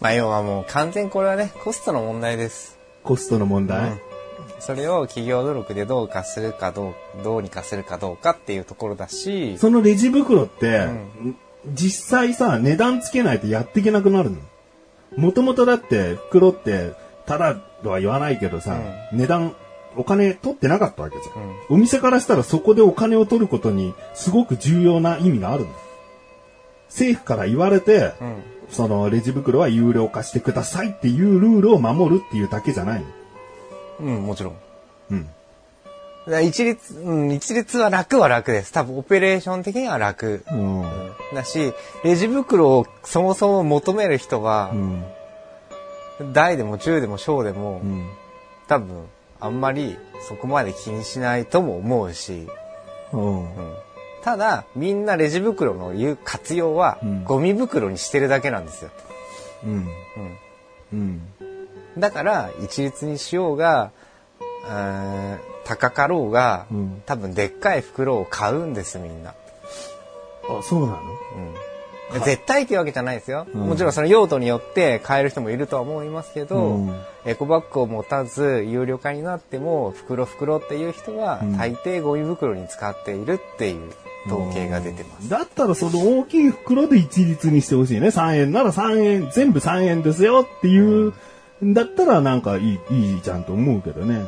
[0.00, 2.78] まあ、要はもう完全これはね、コストの問題です。
[3.02, 4.00] コストの問題。
[4.60, 10.88] それを企業努力でどうかするかどう、どうにかするかどうかっていうところだし、そのレジ袋って、
[11.66, 14.38] 実際さ、値段つけないとやっていけなくなるの。
[15.16, 16.92] もともとだって、袋って、
[17.26, 18.76] ただとは言わないけどさ、
[19.12, 19.54] 値段、
[19.98, 21.56] お金取ってなかったわけじゃん。
[21.68, 25.70] お店からしたらそこでお金を取ることに、すごく重要な意味があるの。
[26.88, 28.42] 政府から言われて、うん。
[28.70, 33.06] そのレジ袋は有料化してくださいっていうルールを守るっていうだけじゃないの。
[34.00, 34.56] うん、もちろん。
[35.10, 35.28] うん。
[36.46, 38.72] 一律、うん、一律は楽は楽です。
[38.72, 40.44] 多分オペレーション的には楽。
[40.50, 40.84] うん。
[41.34, 41.72] だし、
[42.04, 45.04] レジ袋をそもそも求める人はう、ん。
[46.32, 48.08] 大でも中でも小でも、うん。
[48.68, 49.06] 多分、
[49.40, 49.96] あんまり
[50.28, 52.48] そこまで気にしないとも思うし、
[53.12, 53.40] うん。
[53.42, 53.74] うん
[54.20, 58.90] ただ、みんなレジ袋の言う活用はうん、ゴミ袋にしてるだけなんですよ。
[59.64, 59.70] うん。
[59.70, 59.88] うん
[60.92, 61.22] うん。
[61.96, 63.92] だから、一律にしようが、
[65.64, 69.30] 高かろうが、うん多分でっかい袋を買うんです、みんな。
[69.30, 70.96] あ、そうなの？
[70.96, 70.98] うん、
[72.12, 76.94] 絶対っていうわけじゃないですよ、うんもちろんその用途によって買える人もいるとは思いますけど、うん
[77.24, 83.92] エコバッグを持たず有料化になっても袋袋っていう人はうん大抵ゴミ袋に使っているっていう
[84.26, 85.28] 統計が出てます。
[85.28, 88.08] だったらその大きい袋で一律にしてほしいね。
[88.08, 91.12] 3円なら3円、全部3円ですよっていう、
[91.62, 94.24] だったらなんかいい、いいじゃんと思うけどね。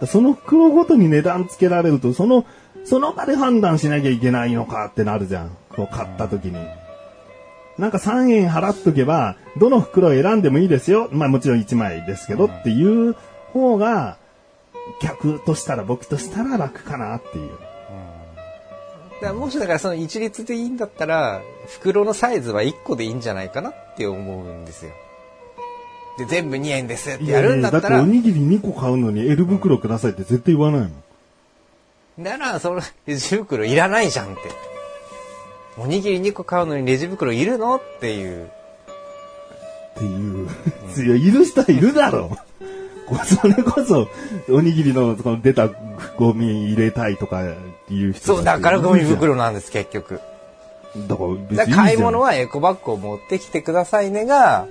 [0.00, 2.44] だその袋ごとに値段つけられると、その、
[2.84, 5.50] その場で判断しなきゃいけないのかってなるじゃん。
[5.74, 6.56] こう買った時に。
[7.78, 11.08] なんか3円払っとけば、どの袋を選んでもいいですよ。
[11.12, 13.14] まあもちろん1枚ですけどっていう
[13.52, 14.16] 方が、
[15.00, 17.50] 客としたら僕としたら楽かなっていう。
[19.20, 24.92] だからもしだからその一律でいいんだったら袋のサイズは1個でいいんじゃないかなって思うんですよ。
[26.18, 30.92] で全部2円ですってやるんだったらいやいやだっておにぎり2個買うのに L 袋くださいって絶対言わないもん。
[32.18, 34.75] なら、その、レジ袋いらないじゃんって。
[35.78, 37.76] おにぎり2個買うのにレジ袋いるの？
[37.76, 38.46] っていう。
[38.46, 40.48] っていう。
[41.06, 42.36] いや、いる人はいるだろう。
[43.06, 44.08] こ それこそ、
[44.48, 45.68] おにぎりのこの出た
[46.18, 47.42] ゴミ入れたいとか
[47.88, 50.20] いう人そう、だからゴミ袋なんです、結局。
[51.08, 54.66] だから別に買い物はエコバッグを持ってきてくださいねが、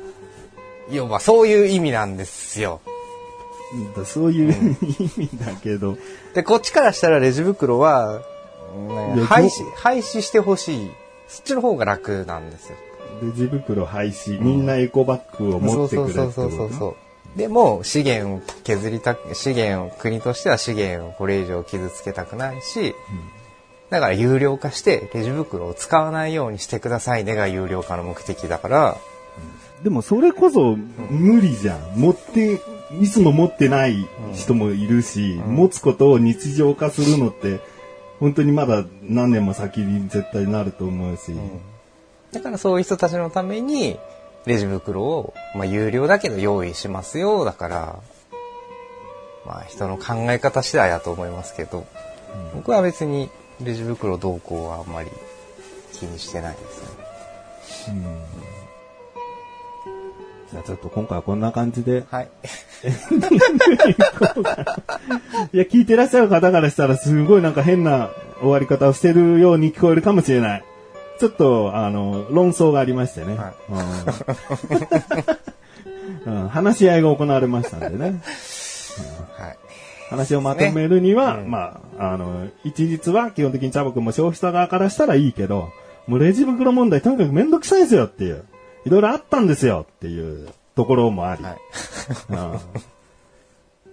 [0.91, 2.81] 要はそういう意味なんですよ。
[3.95, 5.97] だそういう意味だけど、
[6.33, 8.21] で、こっちからしたらレジ袋は、
[8.75, 10.91] ね廃止、廃止してほしい。
[11.27, 12.77] そっちの方が楽なんですよ。
[13.21, 17.37] レジ袋廃止、みんなエコバッグを持ってくれそうそうそうそう。
[17.37, 22.95] でも、資源を削りたく、資源を、国としては資源をこれ以上傷つけたくないし、
[23.89, 28.97] だから有料化して、レジ袋を使わないようにしてくださいねが有料化の目的だから、
[29.83, 30.75] でもそれこそ
[31.09, 31.99] 無理じゃん。
[31.99, 32.61] 持って、
[33.01, 37.59] いつも持ってない人もいるし、持つことを日常化するのって、
[38.19, 41.33] 本当にまだ何年も先に絶対なると思うし。
[42.31, 43.99] だからそういう人たちのために、
[44.45, 47.45] レジ袋を、まあ、有料だけど用意しますよ。
[47.45, 47.99] だから、
[49.45, 51.85] まあ、人の考え方次第だと思いますけど、
[52.53, 53.29] 僕は別に
[53.61, 55.09] レジ袋動向はあんまり
[55.93, 57.95] 気にしてないですね。
[60.51, 62.05] じゃあちょっと今回はこんな感じで。
[62.09, 62.29] はい。
[65.53, 68.09] いや、聞いてらっしゃる方からしたらすごいなんか変な
[68.39, 70.63] 終わり方をしてるように聞こえるかもしれない。
[71.19, 73.35] ちょっと、あの、論争がありましてね。
[73.35, 73.79] はうん
[76.25, 78.21] うん話し合いが行われましたんでね。
[79.37, 79.57] はい。
[80.09, 85.69] 話をまとめるには、うんまあ、あの、一律は基本的にチャボくんも消費者側からしたらいいけど、
[86.07, 88.45] もうレジ袋問題とにかくめんどくさいですよっていう、
[88.85, 91.57] いろいろあったんですよっていうところもあり、はい。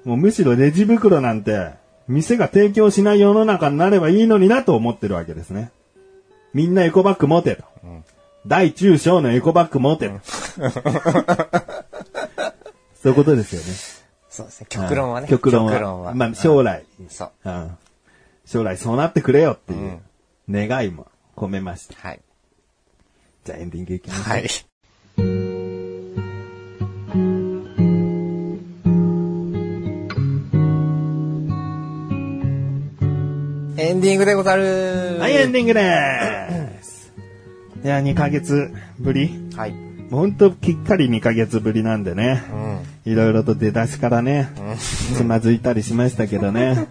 [0.04, 1.70] うんもうむしろレジ袋なんて、
[2.08, 5.70] 店が提供しない世の中になればいいのになと思ってるわけですね。
[6.52, 7.64] みんなエコバッグ持てと。
[8.46, 10.18] 大中小のエコバッグ持てと。
[13.00, 13.66] そういうことですよね。
[14.28, 14.66] そうですね。
[14.68, 15.28] 極論はね。
[15.28, 15.80] 極論は。
[16.08, 17.30] はまあ、将来、そう。
[17.44, 17.76] うん
[18.44, 20.00] 将来そうなってくれよっていう
[20.50, 21.94] 願いも込めました。
[21.96, 22.20] はい。
[23.44, 24.28] じゃあエンディングいきます。
[24.28, 24.46] はい。
[34.02, 37.12] ディングでござるはい、エンディングでーす。
[37.84, 39.70] いや、2ヶ月ぶりはい。
[39.70, 42.42] もうほんときっかり2ヶ月ぶりなんでね。
[43.06, 43.12] うん。
[43.12, 44.48] いろいろと出だしからね、
[45.16, 46.88] つまずいたりしましたけどね。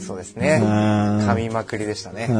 [0.00, 0.58] そうですね。
[0.60, 0.68] うん
[1.20, 2.26] 噛みまくりでしたうね。
[2.26, 2.30] ん。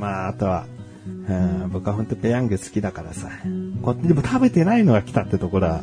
[0.00, 0.64] まあ、あとは、
[1.06, 3.28] うん僕は本当ペヤング好きだからさ。
[3.82, 5.82] こでも食べてないのが来たってところは、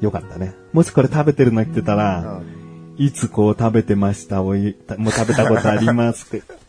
[0.00, 0.54] よかったね。
[0.72, 2.40] もしこれ食べてるの来てたら、
[2.98, 4.42] いつこう食べてました？
[4.42, 6.26] を言う、もう食べたことあります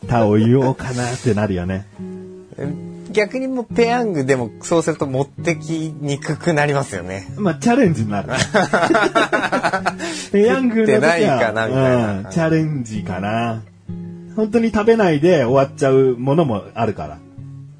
[0.07, 1.85] か を言おうかなってなるよね。
[3.11, 7.27] 逆にもうペヤングでもそうすると持ってきにくくなりますよね。
[7.37, 8.29] まあ、チャレンジになる。
[10.31, 13.63] ペヤングの時ないかなみたいなうんチャレンジかな。
[14.35, 17.17] 本当に食べないで終わっちゃうものもあるから。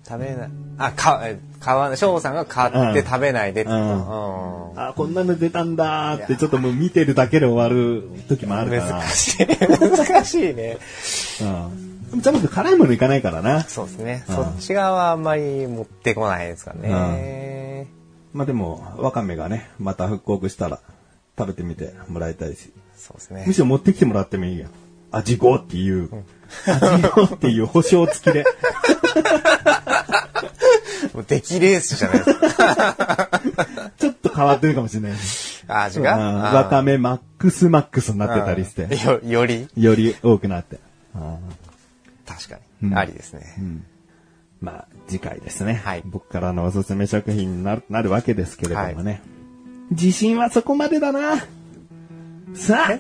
[0.08, 0.50] 食べない。
[0.80, 1.96] あ、か、え買わ。
[1.96, 3.72] 翔さんが買って食べないでって。
[3.72, 8.84] うんうんあ、こんなの出たんだーって、ちょっともう見てるだけで終わる時もあるから。
[9.00, 9.48] 難しい。
[9.48, 10.78] 難しいね。
[12.14, 12.22] うん。
[12.22, 13.62] ちゃんと辛いものいかないからな。
[13.64, 14.24] そうですね。
[14.30, 17.88] うんそっち側はあんまり持ってこないですからね。
[18.34, 20.80] まあでも、わかめがね、また復刻したら
[21.38, 22.72] 食べてみてもらいたいし。
[22.96, 23.54] そうですねむ。
[23.54, 24.68] しろ持ってきてもらってもいいよ。
[25.12, 26.10] 味5っていう、
[26.66, 28.46] 味5っていう保証付きで。
[31.20, 33.30] もう出来レースじゃないですか。
[34.00, 35.12] ちょっと変わってるかもしれない。
[35.68, 36.02] 味う？
[36.02, 36.18] んが。
[36.18, 39.68] わかめマックスマックスになってたりして、よ、より？
[39.76, 40.80] より多くなって。
[41.14, 41.36] うん
[42.26, 42.90] 確かに。
[42.90, 43.42] うんありですね。
[44.62, 45.82] まあ、次回ですね。
[45.84, 49.22] はい僕からのおすすめ食品になるなるわけですけれどもね。
[49.92, 51.36] 自信はそこまでだな。
[52.56, 52.98] さあ、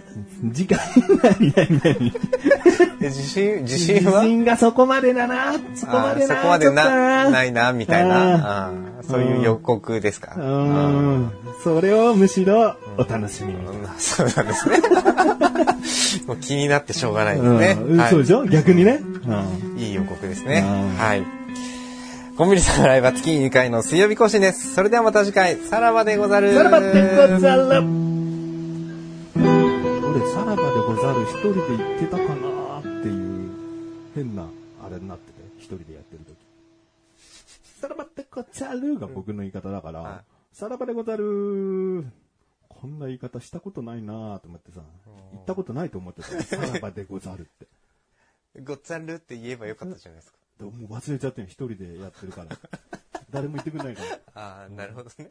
[0.53, 0.77] 次回、
[1.23, 2.11] 何 何何？
[2.11, 2.17] で
[2.99, 4.21] 自信、自信は？
[4.23, 5.53] 自信がそこまでだな。
[5.75, 6.35] そこまでな。
[6.35, 8.71] そこまでな、ないな、みたいあな。
[9.07, 10.33] そういう予告ですか。
[10.35, 11.31] うーん。
[11.63, 13.59] それをむしろお楽しみに。
[13.65, 14.77] うんそうなんですね。
[16.27, 17.77] もう気になってしょうがないですうんね。
[18.01, 18.45] はいそうでしょ？
[18.45, 18.99] 逆にね。
[19.25, 20.63] うんいい予告ですね。
[20.65, 21.23] うんはい。
[22.37, 24.73] コンビニさんのライブは月2回の水曜日更新です。
[24.73, 26.53] それではまた次回、さらばでござる。
[26.53, 26.87] さらばで
[27.33, 27.65] ござる。
[27.65, 27.79] 俺、
[30.31, 32.48] さらばでござる一人で言ってたかな
[38.43, 42.05] ござるが僕の言い方だから、はいさらばでござる。
[42.67, 44.81] こんな言い方したことないなと思ってさ、
[45.31, 46.41] 言ったことないと思ってた。
[46.43, 47.67] さらばでござるって。
[48.61, 50.37] ごっつぁんるって言えばよかったじゃないですか。
[50.57, 52.57] でももう忘れちゃってん一人でやってるから。
[53.29, 54.01] 誰も言ってくれないか
[54.33, 54.41] ら。
[54.41, 55.29] ああ、なるほどね。